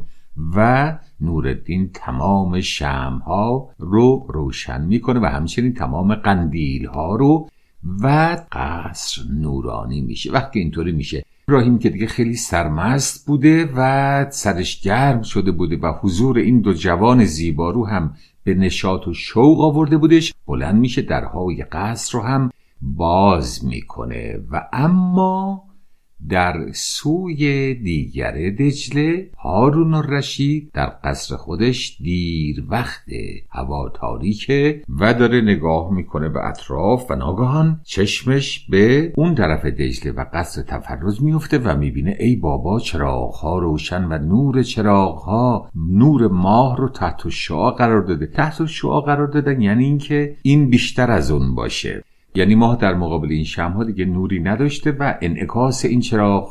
و 0.55 0.97
نورالدین 1.21 1.89
تمام 1.93 2.61
شم 2.61 3.21
ها 3.25 3.69
رو 3.79 4.25
روشن 4.29 4.85
می‌کنه 4.85 5.19
و 5.19 5.25
همچنین 5.25 5.73
تمام 5.73 6.15
قندیل 6.15 6.85
ها 6.85 7.15
رو 7.15 7.49
و 8.01 8.37
قصر 8.51 9.21
نورانی 9.31 10.01
میشه. 10.01 10.31
وقتی 10.31 10.59
اینطوری 10.59 10.91
میشه 10.91 11.25
ابراهیم 11.47 11.79
که 11.79 11.89
دیگه 11.89 12.07
خیلی 12.07 12.35
سرمست 12.35 13.27
بوده 13.27 13.69
و 13.75 14.25
سرش 14.29 14.81
گرم 14.81 15.21
شده 15.21 15.51
بوده 15.51 15.77
و 15.77 15.93
حضور 16.01 16.37
این 16.37 16.61
دو 16.61 16.73
جوان 16.73 17.25
زیبارو 17.25 17.87
هم 17.87 18.15
به 18.43 18.53
نشاط 18.53 19.07
و 19.07 19.13
شوق 19.13 19.61
آورده 19.61 19.97
بودش 19.97 20.33
بلند 20.47 20.75
میشه 20.75 21.01
درهای 21.01 21.63
قصر 21.63 22.17
رو 22.17 22.23
هم 22.23 22.49
باز 22.81 23.65
می‌کنه. 23.65 24.39
و 24.51 24.69
اما 24.73 25.63
در 26.29 26.71
سوی 26.73 27.73
دیگر 27.73 28.31
دجله 28.31 29.29
هارون 29.37 29.93
الرشید 29.93 30.71
در 30.73 30.91
قصر 31.03 31.35
خودش 31.35 31.97
دیر 32.01 32.63
وقت 32.69 33.03
هوا 33.49 33.89
تاریکه 33.89 34.81
و 34.99 35.13
داره 35.13 35.41
نگاه 35.41 35.93
می‌کنه 35.93 36.29
به 36.29 36.47
اطراف 36.47 37.11
و 37.11 37.15
ناگهان 37.15 37.81
چشمش 37.83 38.67
به 38.69 39.13
اون 39.15 39.35
طرف 39.35 39.65
دجله 39.65 40.11
و 40.11 40.25
قصر 40.33 40.61
تفرز 40.61 41.23
میفته 41.23 41.57
و 41.57 41.77
می‌بینه 41.77 42.17
ای 42.19 42.35
بابا 42.35 42.79
چراغها 42.79 43.57
روشن 43.57 44.03
و 44.03 44.17
نور 44.17 44.63
چراغها 44.63 45.69
نور 45.75 46.27
ماه 46.27 46.77
رو 46.77 46.89
تحت 46.89 47.29
شعا 47.29 47.71
قرار 47.71 48.01
داده. 48.01 48.25
تحت 48.25 48.65
شعا 48.65 49.01
قرار 49.01 49.27
دادن 49.27 49.61
یعنی 49.61 49.83
اینکه 49.83 50.35
این 50.41 50.69
بیشتر 50.69 51.11
از 51.11 51.31
اون 51.31 51.55
باشه. 51.55 52.03
یعنی 52.35 52.55
ماه 52.55 52.77
در 52.77 52.93
مقابل 52.93 53.31
این 53.31 53.43
شمها 53.43 53.83
دیگه 53.83 54.05
نوری 54.05 54.39
نداشته 54.39 54.91
و 54.91 55.15
انعکاس 55.21 55.85
این 55.85 56.03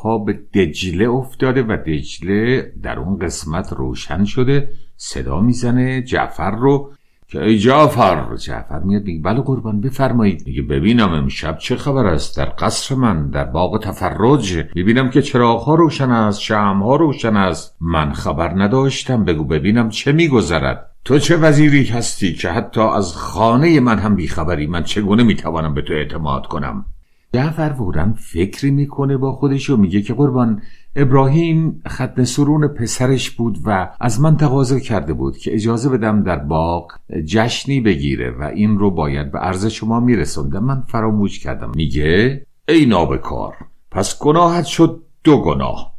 ها 0.03 0.17
به 0.17 0.33
دجله 0.53 1.09
افتاده 1.09 1.63
و 1.63 1.77
دجله 1.87 2.73
در 2.83 2.99
اون 2.99 3.19
قسمت 3.19 3.73
روشن 3.73 4.23
شده 4.23 4.69
صدا 4.97 5.41
می‌زنه 5.41 6.01
جعفر 6.01 6.51
رو 6.51 6.91
که 7.27 7.43
ای 7.43 7.57
جعفر 7.57 8.35
جعفر 8.35 8.79
میاد 8.79 9.03
میگه 9.03 9.21
بله 9.21 9.41
قربان 9.41 9.81
بفرمایید. 9.81 10.43
میگه 10.45 10.61
ببینم 10.61 11.09
امشب 11.13 11.57
چه 11.57 11.75
خبر 11.75 12.05
است 12.05 12.37
در 12.37 12.53
قصر 12.59 12.95
من 12.95 13.29
در 13.29 13.43
باغ 13.43 13.83
تفرج. 13.83 14.65
می‌بینم 14.75 15.09
که 15.09 15.23
ها 15.37 15.75
روشن 15.75 16.11
است 16.11 16.51
ها 16.51 16.95
روشن 16.95 17.37
است. 17.37 17.77
من 17.81 18.11
خبر 18.11 18.63
نداشتم 18.63 19.25
بگو 19.25 19.43
ببینم 19.43 19.89
چه 19.89 20.11
میگذرد. 20.11 20.92
تو 21.05 21.19
چه 21.19 21.37
وزیری 21.37 21.85
هستی 21.85 22.33
که 22.33 22.49
حتی 22.49 22.81
از 22.81 23.13
خانه 23.15 23.79
من 23.79 23.99
هم 23.99 24.15
بیخبری؟ 24.15 24.67
من 24.67 24.83
چگونه 24.83 25.23
می‌توانم 25.23 25.73
به 25.73 25.81
تو 25.81 25.93
اعتماد 25.93 26.47
کنم؟ 26.47 26.85
جعفر 27.33 27.81
ورم 27.81 28.13
فکری 28.13 28.71
می‌کنه 28.71 29.17
با 29.17 29.31
خودش 29.31 29.69
و 29.69 29.77
میگه 29.77 30.01
که 30.01 30.13
قربان 30.13 30.61
ابراهیم 30.95 31.81
ختن 31.87 32.23
سرون 32.23 32.67
پسرش 32.67 33.31
بود 33.31 33.57
و 33.65 33.89
از 33.99 34.21
من 34.21 34.37
تقاضا 34.37 34.79
کرده 34.79 35.13
بود 35.13 35.37
که 35.37 35.53
اجازه 35.53 35.89
بدم 35.89 36.23
در 36.23 36.37
باغ 36.37 36.91
جشنی 37.25 37.81
بگیره 37.81 38.31
و 38.31 38.43
این 38.43 38.77
رو 38.77 38.91
باید 38.91 39.31
به 39.31 39.39
عرض 39.39 39.65
شما 39.65 39.99
میرسوندم 39.99 40.63
من 40.63 40.81
فراموش 40.81 41.39
کردم. 41.39 41.71
میگه 41.75 42.45
ای 42.67 42.85
نابکار 42.85 43.55
پس 43.91 44.19
گناهت 44.19 44.65
شد 44.65 45.03
دو 45.23 45.41
گناه. 45.41 45.92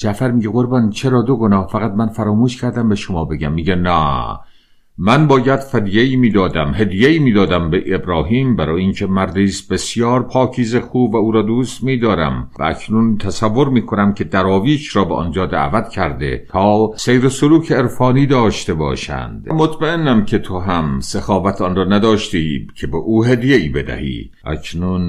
جعفر 0.00 0.30
میگه 0.30 0.48
قربان 0.50 0.90
چرا 0.90 1.22
دو 1.22 1.36
گناه؟ 1.36 1.66
فقط 1.66 1.92
من 1.92 2.08
فراموش 2.08 2.60
کردم 2.60 2.88
به 2.88 2.94
شما 2.94 3.24
بگم. 3.24 3.52
میگه 3.52 3.74
نه. 3.74 4.38
من 5.02 5.26
باید 5.26 5.60
فدیه 5.60 6.16
می‌دادم 6.16 6.72
هدیه 6.74 7.18
می‌دادم 7.18 7.70
به 7.70 7.84
ابراهیم 7.86 8.56
برای 8.56 8.82
اینکه 8.82 9.06
مردی 9.06 9.44
است 9.44 9.72
بسیار 9.72 10.22
پاکیز 10.22 10.76
خوب 10.76 11.14
و 11.14 11.16
او 11.16 11.32
را 11.32 11.42
دوست 11.42 11.84
میدارم 11.84 12.50
و 12.58 12.62
اکنون 12.62 13.18
تصور 13.18 13.68
می‌کنم 13.68 14.14
که 14.14 14.24
دراویش 14.24 14.96
را 14.96 15.04
به 15.04 15.14
آنجا 15.14 15.46
دعوت 15.46 15.88
کرده 15.88 16.46
تا 16.48 16.90
سیر 16.96 17.28
سلوک 17.28 17.72
عرفانی 17.72 18.26
داشته 18.26 18.74
باشند. 18.74 19.52
مطمئنم 19.52 20.24
که 20.24 20.38
تو 20.38 20.58
هم 20.58 21.00
سخاوت 21.00 21.60
آن 21.60 21.76
را 21.76 21.84
نداشتی 21.84 22.66
که 22.74 22.86
به 22.86 22.96
او 22.96 23.24
هدیه 23.24 23.56
ای 23.56 23.68
بدهی. 23.68 24.30
اکنون 24.44 25.02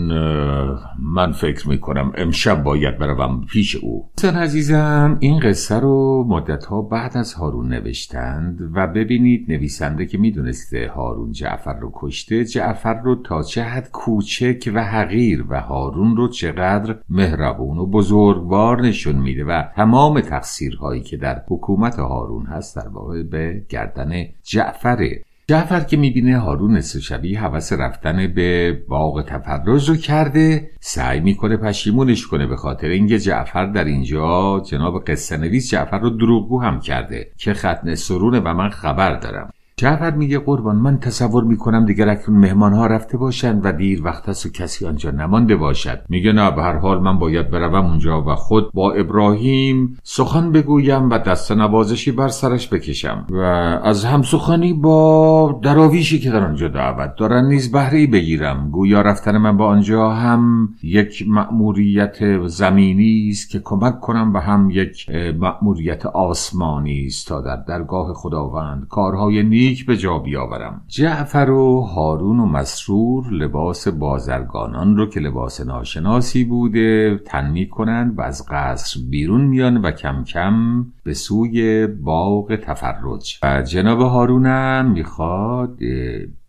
من 0.99 1.31
فکر 1.31 1.69
می‌کنم 1.69 2.11
امشب 2.17 2.63
باید 2.63 2.97
بروم 2.97 3.45
پیش 3.45 3.75
او. 3.75 4.09
سن 4.19 4.35
عزیزم 4.35 5.17
این 5.19 5.39
قصه 5.39 5.79
رو 5.79 6.25
مدت 6.27 6.65
ها 6.65 6.81
بعد 6.81 7.17
از 7.17 7.33
هارون 7.33 7.67
نوشتند 7.67 8.59
و 8.73 8.87
ببینید 8.87 9.45
نویس 9.49 9.80
نویسنده 9.81 10.05
که 10.05 10.17
می‌دونسته 10.17 10.91
هارون 10.95 11.31
جعفر 11.31 11.79
رو 11.79 11.91
کشته 11.95 12.45
جعفر 12.45 13.01
رو 13.01 13.15
تا 13.15 13.43
چه 13.43 13.63
حد 13.63 13.91
کوچک 13.91 14.71
و 14.73 14.83
حقیر 14.83 15.45
و 15.49 15.61
هارون 15.61 16.15
رو 16.17 16.27
چقدر 16.27 16.95
مهربون 17.09 17.77
و 17.77 17.85
بزرگوار 17.85 18.81
نشون 18.81 19.15
میده 19.15 19.45
و 19.45 19.63
تمام 19.75 20.21
تقصیرهایی 20.21 21.01
که 21.01 21.17
در 21.17 21.41
حکومت 21.47 21.99
هارون 21.99 22.45
هست 22.45 22.75
در 22.75 22.87
واقع 22.87 23.23
به 23.23 23.65
گردن 23.69 24.23
جعفره. 24.43 25.23
جعفر 25.47 25.79
که 25.79 25.97
می‌بینه 25.97 26.37
هارون 26.37 26.77
نصف 26.77 26.99
شبی 26.99 27.35
حوث 27.35 27.73
رفتن 27.73 28.27
به 28.27 28.79
باغ 28.89 29.25
تفرج 29.25 29.89
رو 29.89 29.95
کرده 29.95 30.69
سعی 30.79 31.19
می‌کنه 31.19 31.57
پشیمونش 31.57 32.27
کنه 32.27 32.47
به 32.47 32.55
خاطر 32.55 32.87
اینکه 32.87 33.19
جعفر 33.19 33.65
در 33.65 33.85
اینجا 33.85 34.59
جناب 34.59 35.03
قصه 35.05 35.37
نویس 35.37 35.71
جعفر 35.71 35.99
رو 35.99 36.09
دروغگو 36.09 36.61
هم 36.61 36.79
کرده 36.79 37.31
که 37.37 37.53
ختن 37.53 37.95
سرونه 37.95 38.39
و 38.39 38.53
من 38.53 38.69
خبر 38.69 39.15
دارم. 39.15 39.49
جعفر 39.77 40.11
میگه 40.11 40.39
قربان 40.39 40.75
من 40.75 40.97
تصور 40.97 41.43
می‌کنم 41.43 41.85
دیگر 41.85 42.09
اکنون 42.09 42.39
مهمان 42.39 42.73
ها 42.73 42.87
رفته 42.87 43.17
باشند 43.17 43.61
و 43.65 43.71
دیر 43.71 44.03
وقت 44.03 44.29
است 44.29 44.45
و 44.45 44.49
کسی 44.49 44.85
آنجا 44.85 45.11
نمانده 45.11 45.55
باشد. 45.55 45.99
میگه 46.09 46.31
نه 46.31 46.51
به 46.51 46.61
هر 46.61 46.77
حال 46.77 47.01
من 47.01 47.19
باید 47.19 47.51
بروم 47.51 47.85
اونجا 47.85 48.21
و 48.21 48.35
خود 48.35 48.71
با 48.73 48.91
ابراهیم 48.91 49.97
سخن 50.03 50.51
بگویم 50.51 51.09
و 51.09 51.17
دست 51.17 51.51
نوازشی 51.51 52.11
بر 52.11 52.27
سرش 52.27 52.73
بکشم. 52.73 53.25
و 53.29 53.37
از 53.83 54.05
هم 54.05 54.21
سخنی 54.21 54.73
با 54.73 55.59
دراویشی 55.63 56.19
که 56.19 56.31
در 56.31 56.43
آنجا 56.43 56.67
دعوت 56.67 57.15
دارن 57.15 57.45
نیز 57.45 57.71
بهره 57.71 58.07
بگیرم. 58.07 58.69
گویا 58.71 59.01
رفتن 59.01 59.37
من 59.37 59.57
با 59.57 59.67
آنجا 59.67 60.09
هم 60.09 60.69
یک 60.83 61.25
مأموریت 61.27 62.47
زمینی 62.47 63.29
است 63.29 63.49
که 63.49 63.61
کمک 63.63 63.99
کنم 63.99 64.33
و 64.33 64.37
هم 64.37 64.69
یک 64.69 65.09
مأموریت 65.39 66.05
آسمانی 66.05 67.05
است 67.05 67.27
تا 67.27 67.41
در 67.41 67.55
درگاه 67.55 68.13
خداوند. 68.13 68.87
کارهای 68.89 69.43
نیک 69.43 69.70
نیک 69.71 69.85
به 69.85 69.97
جا 69.97 70.17
بیاورم. 70.17 70.81
جعفر 70.87 71.49
و 71.49 71.81
هارون 71.81 72.39
و 72.39 72.45
مسرور 72.45 73.33
لباس 73.33 73.87
بازرگانان 73.87 74.97
رو 74.97 75.05
که 75.05 75.19
لباس 75.19 75.61
ناشناسی 75.61 76.43
بوده 76.43 77.17
تن 77.25 77.65
کنند 77.65 78.17
و 78.17 78.21
از 78.21 78.45
قصر 78.49 78.99
بیرون 79.09 79.41
میان 79.41 79.77
و 79.77 79.91
کم 79.91 80.23
کم 80.23 80.85
به 81.03 81.13
سوی 81.13 81.87
باغ 81.87 82.55
تفرج. 82.55 83.39
و 83.43 83.61
جناب 83.61 84.01
هارونم 84.01 84.91
می‌خواد 84.91 85.79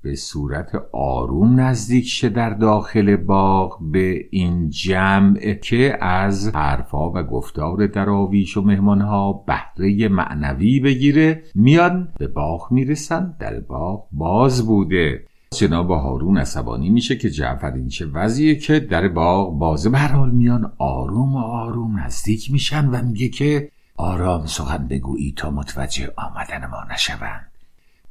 به 0.02 0.14
صورت 0.14 0.82
آروم 0.92 1.61
نزدیک 1.61 2.06
شه 2.06 2.28
در 2.28 2.50
داخل 2.50 3.16
باغ 3.16 3.78
به 3.92 4.26
این 4.30 4.71
جمع 4.71 5.54
که 5.54 6.04
از 6.04 6.49
حرفا 6.54 7.11
و 7.11 7.23
گفتار 7.23 7.87
دراویش 7.87 8.56
و 8.56 8.62
مهمانها 8.62 9.32
بهره 9.32 10.09
معنوی 10.09 10.80
بگیره 10.80 11.42
میان 11.54 12.09
به 12.18 12.28
باغ 12.28 12.73
می‌رسن 12.73 13.37
در 13.38 13.61
باغ 13.61 14.09
باز 14.12 14.66
بوده. 14.66 15.25
جناب 15.54 15.90
هارون 15.90 16.38
عصبانی 16.38 16.90
میشه 16.90 17.16
که 17.16 17.30
جعفر 17.30 17.73
این 17.73 17.88
چه 17.88 18.06
وضعیه 18.06 18.54
که 18.54 18.80
در 18.80 19.09
باغ 19.09 19.59
بازه 19.59 19.90
برحال 19.90 20.30
میان 20.30 20.73
آروم 20.78 21.37
آروم 21.37 21.99
نزدیک 21.99 22.50
میشن 22.52 22.88
و 22.88 23.02
میگه 23.02 23.28
که 23.28 23.71
آرام 23.97 24.47
سخن 24.47 24.88
بگویی 24.88 25.35
تا 25.37 25.50
متوجه 25.50 26.12
آمدن 26.16 26.66
ما 26.71 26.85
نشوند. 26.92 27.51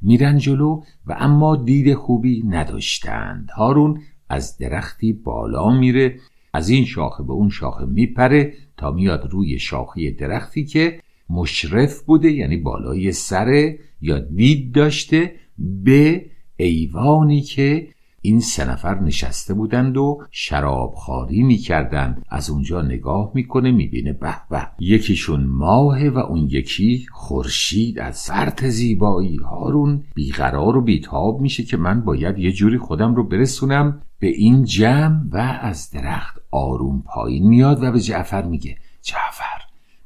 میرن 0.02 0.38
جلو 0.38 0.82
و 1.06 1.16
اما 1.18 1.56
دید 1.56 1.94
خوبی 1.94 2.42
نداشتند. 2.48 3.50
هارون 3.56 4.00
از 4.28 4.58
درختی 4.58 5.12
بالا 5.12 5.70
میره 5.70 6.18
از 6.52 6.68
این 6.68 6.84
شاخه 6.84 7.22
به 7.22 7.32
اون 7.32 7.50
شاخه 7.50 7.84
میپره 7.84 8.52
تا 8.76 8.90
میاد 8.90 9.28
روی 9.30 9.58
شاخه 9.58 10.10
درختی 10.10 10.64
که 10.64 11.00
مشرف 11.30 12.02
بوده 12.02 12.32
یعنی 12.32 12.56
بالای 12.56 13.12
سر 13.12 13.74
یا 14.00 14.18
دید 14.18 14.72
داشته 14.74 15.34
به 15.58 16.26
ایوانی 16.56 17.40
که 17.40 17.88
این 18.24 18.40
سه 18.40 18.70
نفر 18.70 19.00
نشسته 19.00 19.54
بودند 19.54 19.96
و 19.96 20.22
شرابخواری 20.30 21.42
می‌کردند. 21.42 22.22
از 22.28 22.50
اونجا 22.50 22.82
نگاه 22.82 23.30
می‌کنه 23.34 23.70
می‌بینه 23.70 24.12
به 24.12 24.34
به. 24.50 24.68
یکیشون 24.78 25.44
ماه 25.44 26.08
و 26.08 26.18
اون 26.18 26.48
یکی 26.50 27.06
خورشید. 27.12 27.98
از 27.98 28.26
فرط 28.26 28.64
زیبایی 28.64 29.36
هارون 29.36 30.04
بیقرار 30.14 30.76
و 30.76 30.82
بیتاب 30.82 31.40
میشه 31.40 31.62
که 31.62 31.76
من 31.76 32.00
باید 32.00 32.38
یه 32.38 32.52
جوری 32.52 32.78
خودم 32.78 33.14
رو 33.14 33.28
برسونم 33.28 34.02
به 34.18 34.26
این 34.26 34.64
جمع 34.64 35.20
و 35.30 35.36
از 35.60 35.90
درخت 35.90 36.40
آروم 36.50 37.02
پایین 37.06 37.48
میاد 37.48 37.82
و 37.82 37.92
به 37.92 38.00
جعفر 38.00 38.42
میگه 38.42 38.76
جعفر 39.02 39.62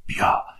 بیا. 0.06 0.55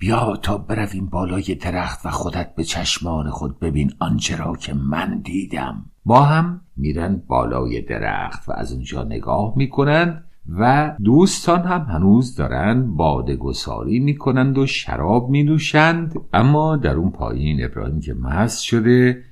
بیا 0.00 0.36
تا 0.42 0.58
برویم 0.58 1.06
بالای 1.06 1.54
درخت 1.54 2.06
و 2.06 2.10
خودت 2.10 2.54
به 2.54 2.64
چشمان 2.64 3.30
خود 3.30 3.58
ببین 3.58 3.92
آنچه 3.98 4.36
را 4.36 4.56
که 4.56 4.74
من 4.74 5.20
دیدم. 5.24 5.84
با 6.04 6.22
هم 6.22 6.60
میرن 6.76 7.22
بالای 7.26 7.80
درخت 7.80 8.48
و 8.48 8.52
از 8.52 8.72
اونجا 8.72 9.02
نگاه 9.04 9.52
می‌کنند 9.56 10.24
و 10.48 10.96
دوستان 11.04 11.60
هم 11.60 11.80
هنوز 11.80 12.36
دارن 12.36 12.96
باده 12.96 13.36
گساری 13.36 13.98
می‌کنند 13.98 14.58
و 14.58 14.66
شراب 14.66 15.30
می 15.30 15.42
نوشند 15.42 16.14
اما 16.32 16.76
در 16.76 16.94
اون 16.94 17.10
پایین 17.10 17.64
ابراهیم 17.64 18.00
که 18.00 18.14
مست 18.14 18.62
شده 18.62 19.24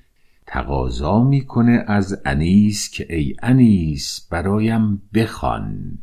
تقاضا 0.47 1.25
می‌کنه 1.25 1.85
از 1.87 2.23
انیس 2.25 2.91
که 2.91 3.07
ای 3.17 3.35
انیس 3.43 4.29
برایم 4.31 5.03
بخوان. 5.15 5.99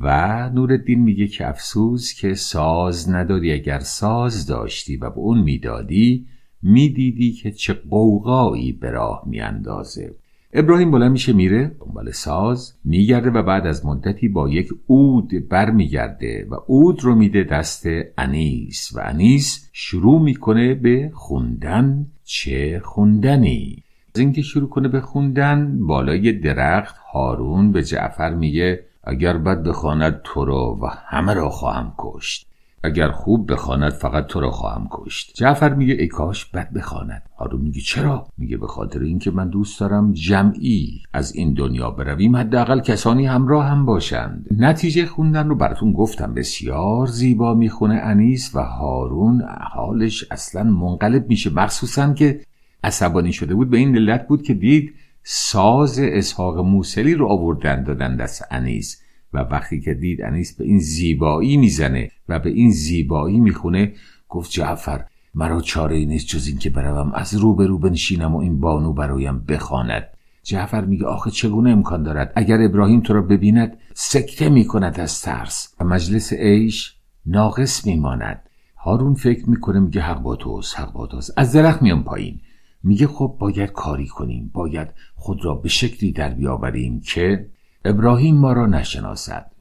و 0.00 0.50
نورالدین 0.50 1.02
میگه 1.02 1.26
که 1.26 1.48
افسوس 1.48 2.14
که 2.14 2.34
ساز 2.34 3.10
نداری 3.10 3.52
اگر 3.52 3.78
ساز 3.78 4.46
داشتی 4.46 4.96
و 4.96 5.10
به 5.10 5.18
اون 5.18 5.38
می‌دادی 5.42 6.26
می‌دیدی 6.62 7.32
که 7.32 7.50
چه 7.50 7.72
قوقایی 7.72 8.72
به 8.72 8.90
راه 8.90 9.22
میاندازه. 9.26 10.14
ابراهیم 10.52 10.90
بلند 10.90 11.12
میشه 11.12 11.32
میره 11.32 11.76
دنبال 11.80 12.10
ساز 12.10 12.74
میگرده 12.84 13.30
و 13.30 13.42
بعد 13.42 13.66
از 13.66 13.86
مدتی 13.86 14.28
با 14.28 14.48
یک 14.48 14.68
اود 14.86 15.48
برمیگرده 15.48 16.46
و 16.50 16.54
اود 16.66 17.04
رو 17.04 17.14
میده 17.14 17.44
دست 17.44 17.86
انیس 18.18 18.92
و 18.96 19.00
انیس 19.04 19.68
شروع 19.72 20.22
می‌کنه 20.22 20.74
به 20.74 21.10
خوندن 21.14 22.06
چه 22.24 22.80
خوندنی. 22.84 23.82
از 24.14 24.20
اینکه 24.20 24.42
شروع 24.42 24.68
کنه 24.68 24.88
به 24.88 25.00
خوندن 25.00 25.86
بالای 25.86 26.32
درخت 26.32 26.96
هارون 27.12 27.72
به 27.72 27.84
جعفر 27.84 28.34
میگه 28.34 28.84
اگر 29.04 29.38
بد 29.38 29.62
بخواند 29.62 30.20
تو 30.24 30.44
رو 30.44 30.78
و 30.82 30.86
همه 31.06 31.34
را 31.34 31.48
خواهم 31.48 31.94
کشت. 31.98 32.46
اگر 32.84 33.10
خوب 33.10 33.52
بخواند 33.52 33.92
فقط 33.92 34.26
تو 34.26 34.40
را 34.40 34.50
خواهم 34.50 34.88
کشت. 34.90 35.32
جعفر 35.34 35.74
میگه 35.74 35.94
ای 35.94 36.06
کاش 36.06 36.44
بد 36.44 36.72
بخواند. 36.72 37.22
هارون 37.38 37.60
میگه 37.60 37.80
چرا؟ 37.80 38.26
میگه 38.38 38.56
به 38.56 38.66
خاطر 38.66 39.00
اینکه 39.00 39.30
من 39.30 39.48
دوست 39.48 39.80
دارم 39.80 40.12
جمعی 40.12 41.02
از 41.12 41.34
این 41.34 41.54
دنیا 41.54 41.90
برویم. 41.90 42.36
حداقل 42.36 42.80
کسانی 42.80 43.26
همراه 43.26 43.64
هم 43.64 43.86
باشند. 43.86 44.46
نتیجه 44.58 45.06
خوندن 45.06 45.48
رو 45.48 45.54
براتون 45.54 45.92
گفتم. 45.92 46.34
بسیار 46.34 47.06
زیبا 47.06 47.54
می‌خونه 47.54 47.94
انیس 47.94 48.54
و 48.54 48.62
هارون. 48.62 49.42
حالش 49.72 50.24
اصلا 50.30 50.62
منقلب 50.62 51.28
میشه. 51.28 51.50
مخصوصا 51.50 52.12
که 52.12 52.40
عصبانی 52.84 53.32
شده 53.32 53.54
بود. 53.54 53.70
به 53.70 53.76
این 53.76 53.96
علت 53.96 54.28
بود 54.28 54.42
که 54.42 54.54
دید 54.54 54.94
ساز 55.24 55.98
اسحاق 55.98 56.58
موسلی 56.58 57.14
رو 57.14 57.26
آوردن 57.26 57.82
دادن 57.82 58.16
دست 58.16 58.44
انیس. 58.50 59.02
و 59.32 59.38
وقتی 59.38 59.80
که 59.80 59.94
دید 59.94 60.22
انیس 60.22 60.56
به 60.56 60.64
این 60.64 60.78
زیبایی 60.78 61.56
می‌زنه 61.56 62.10
و 62.28 62.38
به 62.38 62.50
این 62.50 62.70
زیبایی 62.70 63.40
می‌خونه 63.40 63.92
گفت 64.28 64.50
جعفر 64.50 65.04
مرا 65.34 65.60
چاره 65.60 66.04
نیست 66.04 66.26
جز 66.26 66.46
اینکه 66.46 66.70
بروم 66.70 67.12
از 67.12 67.34
رو 67.34 67.54
به 67.54 67.66
رو 67.66 67.78
بنشینم 67.78 68.34
و 68.34 68.38
این 68.38 68.60
بانو 68.60 68.92
برایم 68.92 69.38
بخواند. 69.38 70.08
جعفر 70.42 70.84
میگه 70.84 71.06
آخه 71.06 71.30
چگونه 71.30 71.70
امکان 71.70 72.02
دارد؟ 72.02 72.32
اگر 72.36 72.62
ابراهیم 72.62 73.00
تو 73.00 73.12
را 73.12 73.22
ببیند 73.22 73.76
سکته 73.94 74.48
می‌کند 74.48 75.00
از 75.00 75.22
ترس. 75.22 75.74
و 75.80 75.84
مجلس 75.84 76.32
عیش 76.32 76.96
ناقص 77.26 77.86
میماند. 77.86 78.48
هارون 78.76 79.14
فکر 79.14 79.50
می‌کنه 79.50 79.80
میگه 79.80 80.00
حق 80.00 80.22
با 80.22 80.36
توست 80.36 80.80
حق 80.80 80.92
با 80.92 81.06
توست. 81.06 81.32
از 81.36 81.52
درخت 81.52 81.82
میام 81.82 82.02
پایین. 82.04 82.40
میگه 82.84 83.06
خب 83.06 83.36
باید 83.40 83.72
کاری 83.72 84.06
کنیم 84.06 84.50
باید 84.54 84.88
خود 85.14 85.44
را 85.44 85.54
به 85.54 85.68
شکلی 85.68 86.12
در 86.12 86.34
بیاوریم 86.34 87.00
که 87.00 87.50
ابراهیم 87.84 88.36
ما 88.36 88.52
را 88.52 88.66
نشناسد. 88.66 89.52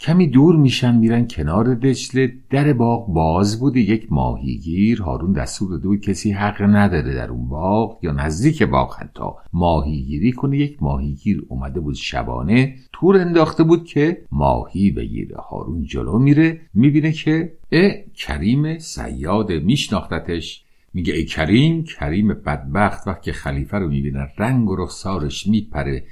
کمی 0.00 0.26
دور 0.26 0.56
میشن 0.56 0.96
میرن 0.96 1.26
کنار 1.26 1.74
دجله 1.74 2.32
در 2.50 2.72
باغ 2.72 3.12
باز 3.12 3.60
بوده. 3.60 3.80
یک 3.80 4.06
ماهیگیر 4.12 5.02
هارون 5.02 5.32
دستور 5.32 5.70
داده 5.70 5.88
بود 5.88 6.00
کسی 6.00 6.32
حق 6.32 6.62
نداره 6.62 7.14
در 7.14 7.30
اون 7.30 7.48
باغ 7.48 7.98
یا 8.02 8.12
نزدیک 8.12 8.62
باغ 8.62 8.94
حتی 8.94 9.24
ماهیگیری 9.52 10.32
کنه. 10.32 10.58
یک 10.58 10.82
ماهیگیر 10.82 11.46
اومده 11.48 11.80
بود 11.80 11.94
شبانه 11.94 12.74
تور 12.92 13.16
انداخته 13.16 13.62
بود 13.62 13.84
که 13.84 14.22
ماهی 14.32 14.90
بگیره 14.90 15.36
هارون 15.36 15.82
جلو 15.82 16.18
میره 16.18 16.60
می‌بینه 16.74 17.12
که 17.12 17.52
اه 17.72 17.92
کریم 18.14 18.78
سیاد 18.78 19.52
میشناختتش. 19.52 20.64
میگه 20.98 21.14
ای 21.14 21.24
کریم 21.24 21.84
کریم 21.84 22.28
بدبخت 22.28 23.06
وقتی 23.08 23.32
خلیفه 23.32 23.78
رو 23.78 23.88
می‌بینه 23.88 24.28
رنگ 24.38 24.70
و 24.70 24.76
رخسارش 24.76 25.46
میپره 25.46 26.04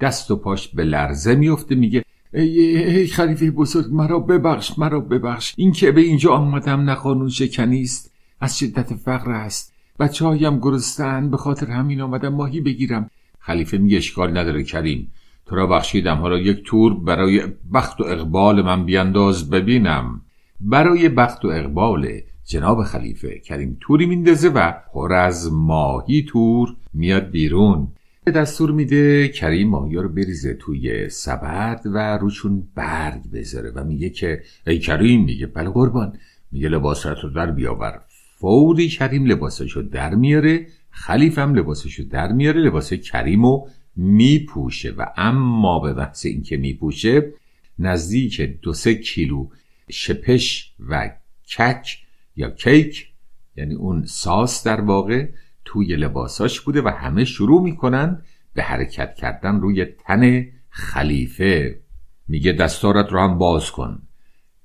دست 0.00 0.30
و 0.30 0.36
پاش 0.36 0.68
به 0.68 0.84
لرزه 0.84 1.34
میفته 1.34 1.74
میگه 1.74 2.04
ای, 2.34 2.60
ای 2.60 3.06
خلیفه 3.06 3.50
بزرگ 3.50 3.86
مرا 3.92 4.18
ببخش 4.18 4.78
مرا 4.78 5.00
ببخش 5.00 5.54
این 5.56 5.72
که 5.72 5.92
به 5.92 6.00
اینجا 6.00 6.30
آمدم 6.32 6.80
نه 6.80 6.94
قانون 6.94 7.28
شکنیست 7.28 8.12
از 8.40 8.58
شدت 8.58 8.94
فقر 8.94 9.30
است 9.30 9.72
بچه 10.00 10.24
هایم 10.24 10.58
گرستن 10.58 11.30
به 11.30 11.36
خاطر 11.36 11.66
همین 11.66 12.00
آمدم 12.00 12.34
ماهی 12.34 12.60
بگیرم. 12.60 13.10
خلیفه 13.38 13.78
میگه 13.78 13.96
اشکال 13.96 14.38
نداره 14.38 14.64
کریم 14.64 15.12
تو 15.46 15.56
را 15.56 15.66
بخشیدم 15.66 16.16
حالا 16.16 16.38
یک 16.38 16.62
تور 16.64 16.94
برای 16.94 17.42
بخت 17.74 18.00
و 18.00 18.04
اقبال 18.04 18.62
من 18.62 18.84
بیانداز 18.84 19.50
ببینم. 19.50 20.20
برای 20.60 21.08
بخت 21.08 21.44
و 21.44 21.48
اقبال 21.48 22.20
جناب 22.44 22.82
خلیفه 22.82 23.38
کریم 23.38 23.76
توری 23.80 24.06
میندازه 24.06 24.48
و 24.48 24.72
پر 24.92 25.12
از 25.12 25.52
ماهی 25.52 26.22
تور 26.22 26.76
میاد 26.94 27.30
بیرون. 27.30 27.88
دستور 28.26 28.70
میده 28.70 29.28
کریم 29.28 29.68
ماهی 29.68 29.96
رو 29.96 30.08
بریزه 30.08 30.54
توی 30.54 31.08
سبد 31.08 31.80
و 31.84 32.16
روشون 32.16 32.68
برگ 32.74 33.30
بذاره 33.32 33.70
و 33.70 33.84
میگه 33.84 34.10
که 34.10 34.42
ای 34.66 34.78
کریم 34.78 35.24
میگه 35.24 35.46
بله 35.46 35.70
قربان. 35.70 36.18
میگه 36.52 36.68
لباسات 36.68 37.18
رو 37.18 37.30
در 37.30 37.50
بیاور. 37.50 38.00
فوری 38.38 38.88
کریم 38.88 39.26
لباساشو 39.26 39.82
در 39.82 40.14
میاره 40.14 40.66
خلیفم 40.90 41.54
لباسشو 41.54 42.02
در 42.02 42.32
میاره 42.32 42.60
لباس 42.60 42.92
کریمو 42.92 43.66
میپوشه 43.96 44.90
و 44.90 45.06
اما 45.16 45.78
به 45.78 45.92
بحث 45.92 46.26
اینکه 46.26 46.56
میپوشه 46.56 47.32
نزدیک 47.78 48.40
دو 48.40 48.72
سه 48.72 48.94
کیلو 48.94 49.48
شپش 49.90 50.72
و 50.88 51.10
کک 51.58 52.03
یا 52.36 52.50
کیک 52.50 53.08
یعنی 53.56 53.74
اون 53.74 54.04
ساس 54.04 54.66
در 54.66 54.80
واقع 54.80 55.28
توی 55.64 55.96
لباساش 55.96 56.60
بوده 56.60 56.82
و 56.82 56.88
همه 56.88 57.24
شروع 57.24 57.62
می‌کنن 57.62 58.22
به 58.54 58.62
حرکت 58.62 59.14
کردن 59.14 59.60
روی 59.60 59.84
تن 59.84 60.46
خلیفه. 60.70 61.80
میگه 62.28 62.52
دستارت 62.52 63.12
رو 63.12 63.20
هم 63.20 63.38
باز 63.38 63.70
کن. 63.70 64.02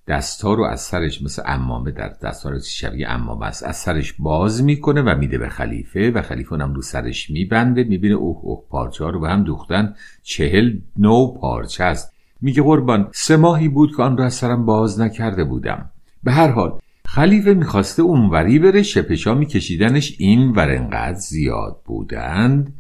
دستا 0.08 0.54
رو 0.54 0.64
از 0.64 0.82
سرش 0.82 1.22
مثل 1.22 1.42
امامه 1.46 1.92
در 1.92 2.16
دستار 2.22 2.60
شبیه 2.60 3.10
امامه 3.10 3.46
است 3.46 3.64
از 3.64 3.78
سرش 3.78 4.14
باز 4.20 4.64
می‌کنه 4.64 5.02
و 5.02 5.18
میده 5.18 5.38
به 5.38 5.50
خلیفه 5.50 6.12
و 6.12 6.22
خلیفه 6.22 6.56
هم 6.56 6.74
رو 6.74 6.82
سرش 6.82 7.30
میبنده 7.30 7.84
می‌بینه 7.84 8.16
اوه 8.16 8.40
اوه 8.42 8.64
پارچه 8.70 9.04
ها 9.04 9.10
رو 9.10 9.20
به 9.20 9.30
هم 9.30 9.44
دوختن. 9.44 9.96
چهل 10.24 10.80
نو 10.98 11.28
پارچه 11.28 11.84
است. 11.84 12.14
میگه 12.42 12.62
قربان 12.62 13.10
سه 13.14 13.38
ماهی 13.38 13.70
بود 13.70 13.96
که 13.96 14.04
آن 14.04 14.18
رو 14.18 14.24
از 14.24 14.34
سرم 14.34 14.66
باز 14.66 15.00
نکرده 15.00 15.44
بودم. 15.44 15.90
به 16.24 16.32
هر 16.32 16.48
حال 16.48 16.80
خلیفه 17.12 17.54
می‌خواسته 17.54 18.02
اونوری 18.02 18.60
بره 18.60 18.84
شپشا 18.84 19.36
میکشیدنش 19.36 20.16
این 20.18 20.50
ور 20.50 20.72
انقدر 20.72 21.20
زیاد 21.20 21.82
بودند. 21.86 22.74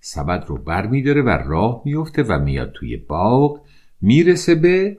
سبد 0.00 0.44
رو 0.46 0.58
بر 0.58 0.86
میداره 0.86 1.22
و 1.22 1.28
راه 1.28 1.82
میفته 1.84 2.22
و 2.22 2.38
میاد 2.38 2.72
توی 2.72 2.96
باغ. 2.96 3.60
می‌رسه 4.00 4.54
به 4.54 4.98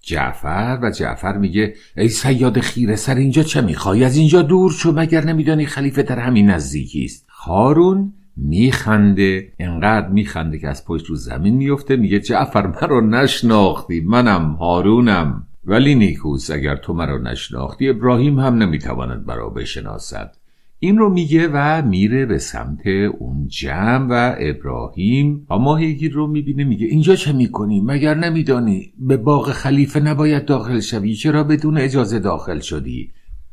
جعفر 0.00 0.78
و 0.82 0.90
جعفر 0.90 1.38
میگه 1.38 1.74
ای 1.96 2.08
سیاد 2.08 2.60
خیره 2.60 2.96
سر 2.96 3.14
اینجا 3.14 3.42
چه 3.42 3.60
می‌خوای؟ 3.60 4.04
از 4.04 4.16
اینجا 4.16 4.42
دور 4.42 4.72
شو 4.72 4.92
مگر 4.92 5.24
نمیدانی 5.24 5.66
خلیفه 5.66 6.02
در 6.02 6.18
همین 6.18 6.50
نزدیکی 6.50 7.04
است؟ 7.04 7.26
خارون 7.28 8.12
میخنده 8.36 9.52
انقدر 9.58 10.08
میخنده 10.08 10.58
که 10.58 10.68
از 10.68 10.84
پشت 10.84 11.06
رو 11.06 11.16
زمین 11.16 11.56
میفته 11.56 11.96
میگه 11.96 12.20
جعفر 12.20 12.66
مرا 12.66 13.00
نشناختی 13.00 14.00
منم 14.00 14.52
هارونم. 14.52 15.47
ولی 15.68 15.94
نیکوس 15.94 16.50
اگر 16.50 16.76
تو 16.76 16.94
مرا 16.94 17.18
نشناختی 17.18 17.88
ابراهیم 17.88 18.38
هم 18.38 18.54
نمی‌تواند 18.54 19.26
مرا 19.26 19.50
بشناسد. 19.50 20.36
این 20.78 20.98
رو 20.98 21.10
میگه 21.10 21.48
و 21.52 21.82
میره 21.82 22.26
به 22.26 22.38
سمت 22.38 22.86
اون 23.18 23.48
جمع 23.48 24.06
و 24.10 24.34
ابراهیم. 24.38 25.46
ماهیگیر 25.50 26.12
رو 26.12 26.26
می‌بینه 26.26 26.64
میگه 26.64 26.86
اینجا 26.86 27.16
چه 27.16 27.32
می‌کنی؟ 27.32 27.80
مگر 27.80 28.14
نمیدانی؟ 28.14 28.92
به 28.98 29.16
باغ 29.16 29.50
خلیفه 29.50 30.00
نباید 30.00 30.44
داخل 30.44 30.80
شوی 30.80 31.14
چرا 31.14 31.44
بدون 31.44 31.78
اجازه 31.78 32.18
داخل 32.18 32.60
شدی؟ 32.60 33.10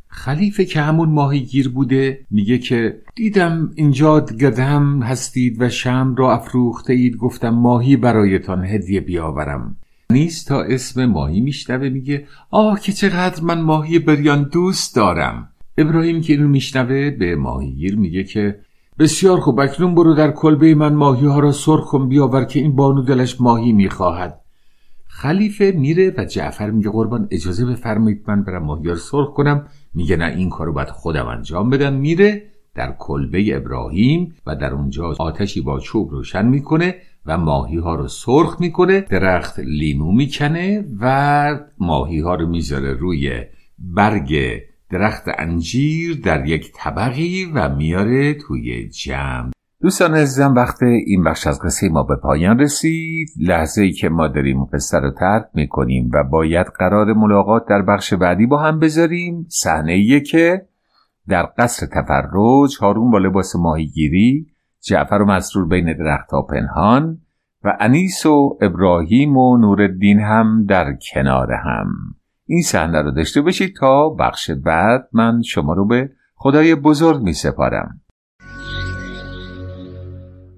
خلیفه 0.08 0.66
که 0.66 0.82
همون 0.82 1.10
ماهیگیر 1.10 1.70
بوده 1.70 2.20
میگه 2.32 2.58
که 2.58 3.02
دیدم 3.16 3.72
اینجا 3.76 4.20
گدم 4.20 5.02
هستید 5.02 5.62
و 5.62 5.70
شم 5.70 6.16
را 6.18 6.34
افروخته 6.34 6.94
اید 6.94 7.18
گفتم 7.18 7.50
ماهی 7.50 7.98
برایتان 7.98 8.66
هدیه 8.66 9.02
بیاورم. 9.02 9.78
نیست 10.12 10.48
تا 10.48 10.62
اسم 10.62 11.06
ماهی 11.06 11.42
میشنوه 11.42 11.90
میگه 11.90 12.28
آه 12.52 12.80
که 12.80 12.92
چقدر 12.92 13.44
من 13.44 13.62
ماهی 13.62 14.00
بریان 14.00 14.50
دوست 14.54 14.96
دارم. 14.96 15.50
ابراهیم 15.78 16.22
که 16.22 16.34
اینو 16.34 16.48
میشنوه 16.48 17.10
به 17.10 17.36
ماهیگیر 17.36 17.98
میگه 17.98 18.24
که 18.24 18.60
بسیار 19.00 19.40
خوب 19.40 19.60
اکنون 19.60 19.96
برو 19.96 20.14
در 20.14 20.32
کلبه 20.32 20.76
من 20.76 20.94
ماهی 20.94 21.26
ها 21.26 21.40
را 21.40 21.52
سرخ 21.52 21.86
کن 21.86 22.10
بیاور 22.10 22.46
که 22.46 22.60
این 22.60 22.76
بانو 22.76 23.02
دلش 23.02 23.42
ماهی 23.42 23.72
می‌خواهد. 23.72 24.42
خلیفه 25.08 25.74
میره 25.78 26.14
و 26.18 26.26
جعفر 26.26 26.72
میگه 26.72 26.90
قربان 26.90 27.28
اجازه 27.32 27.66
بفرمایید 27.66 28.24
من 28.28 28.44
برم 28.44 28.64
ماهی 28.64 28.88
رو 28.88 28.96
سرخ 28.96 29.34
کنم. 29.34 29.68
میگه 29.94 30.18
نه 30.18 30.26
این 30.26 30.50
کارو 30.50 30.74
باید 30.74 30.90
خودم 30.90 31.28
انجام 31.28 31.70
بدم. 31.70 31.94
میره 31.94 32.44
در 32.76 32.96
کلبه 33.00 33.56
ابراهیم 33.56 34.36
و 34.46 34.56
در 34.56 34.74
اونجا 34.74 35.16
آتشی 35.20 35.62
با 35.62 35.80
چوب 35.80 36.12
روشن 36.12 36.46
می‌کنه 36.46 36.96
و 37.26 37.38
ماهی 37.38 37.78
ها 37.78 37.96
رو 37.96 38.08
سرخ 38.08 38.58
می‌کنه 38.60 39.02
درخت 39.02 39.60
لیمو 39.60 40.12
می‌کنه 40.12 40.86
و 41.00 41.60
ماهی 41.78 42.20
ها 42.20 42.36
رو 42.36 42.48
می‌ذاره 42.48 42.94
روی 42.94 43.44
برگ 43.80 44.62
درخت 44.90 45.24
انجیر 45.38 46.22
در 46.24 46.46
یک 46.46 46.72
طبقی 46.76 47.46
و 47.54 47.76
میاره 47.76 48.34
توی 48.34 48.90
جمع. 48.90 49.52
دوستان 49.82 50.14
عزیزم 50.14 50.54
وقت 50.54 50.84
این 50.84 51.24
بخش 51.24 51.48
از 51.48 51.60
قصه 51.62 51.90
ما 51.90 52.04
به 52.04 52.16
پایان 52.16 52.60
رسید. 52.60 53.30
لحظه 53.40 53.82
ای 53.82 53.92
که 53.92 54.10
ما 54.10 54.28
داریم 54.28 54.66
قصه 54.66 55.00
رو 55.00 55.12
ترک 55.12 55.46
می‌کنیم 55.54 56.10
و 56.14 56.24
باید 56.24 56.68
قرار 56.68 57.14
ملاقات 57.14 57.66
در 57.70 57.82
بخش 57.82 58.14
بعدی 58.14 58.46
با 58.46 58.58
هم 58.58 58.80
بذاریم. 58.80 59.46
صحنه 59.50 60.20
که 60.20 60.66
در 61.28 61.50
قصر 61.58 61.86
تفرج 61.86 62.78
هارون 62.82 63.12
با 63.12 63.18
لباس 63.18 63.56
ماهیگیری 63.56 64.48
جعفر 64.86 65.16
و 65.16 65.26
مسرور 65.26 65.68
بین 65.68 65.98
درختها 65.98 66.42
پنهان 66.42 67.22
و 67.64 67.78
انیس 67.80 68.26
و 68.26 68.58
ابراهیم 68.62 69.38
و 69.38 69.58
نورالدین 69.58 70.20
هم 70.20 70.66
در 70.66 70.98
کنار 71.14 71.54
هم. 71.54 71.88
این 72.46 72.62
صحنه 72.62 73.02
رو 73.02 73.12
داشته 73.12 73.42
باشید 73.42 73.76
تا 73.76 74.10
بخش 74.10 74.52
بعد 74.52 75.10
من 75.14 75.42
شما 75.42 75.74
رو 75.74 75.88
به 75.88 76.10
خدای 76.36 76.76
بزرگ 76.76 77.22
می 77.22 77.34
سپارم 77.34 78.02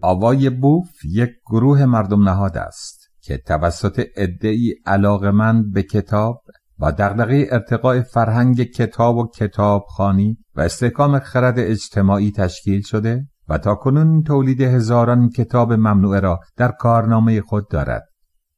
آوای 0.01 0.49
بوف 0.49 1.05
یک 1.05 1.29
گروه 1.45 1.85
مردم 1.85 2.29
نهاد 2.29 2.57
است 2.57 3.11
که 3.21 3.37
توسط 3.37 4.05
عدهای 4.17 4.75
علاقمند 4.85 5.73
به 5.73 5.83
کتاب 5.83 6.43
و 6.79 6.91
دغدغه 6.91 7.47
ارتقاء 7.51 8.01
فرهنگ 8.01 8.63
کتاب 8.63 9.17
و 9.17 9.27
کتابخانی 9.35 10.37
و 10.55 10.61
استحکام 10.61 11.19
خرد 11.19 11.59
اجتماعی 11.59 12.31
تشکیل 12.31 12.81
شده 12.81 13.27
و 13.49 13.57
تا 13.57 13.75
کنون 13.75 14.23
تولید 14.23 14.62
هزاران 14.62 15.29
کتاب 15.29 15.73
ممنوعه 15.73 16.19
را 16.19 16.39
در 16.57 16.71
کارنامه 16.71 17.41
خود 17.41 17.69
دارد. 17.69 18.03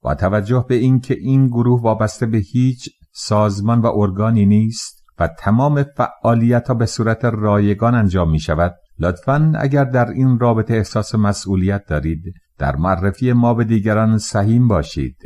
با 0.01 0.15
توجه 0.15 0.65
به 0.69 0.75
اینکه 0.75 1.15
این 1.19 1.47
گروه 1.47 1.81
وابسته 1.81 2.25
به 2.25 2.37
هیچ 2.37 2.89
سازمان 3.13 3.81
و 3.81 3.87
ارگانی 3.95 4.45
نیست 4.45 5.05
و 5.19 5.27
تمام 5.27 5.83
فعالیت 5.83 6.67
ها 6.67 6.73
به 6.73 6.85
صورت 6.85 7.25
رایگان 7.25 7.95
انجام 7.95 8.31
می 8.31 8.39
شود 8.39 8.75
لطفا 8.99 9.53
اگر 9.55 9.83
در 9.83 10.09
این 10.09 10.39
رابطه 10.39 10.73
احساس 10.73 11.15
مسئولیت 11.15 11.85
دارید 11.87 12.23
در 12.57 12.75
معرفی 12.75 13.33
ما 13.33 13.53
به 13.53 13.63
دیگران 13.63 14.17
سهیم 14.17 14.67
باشید. 14.67 15.17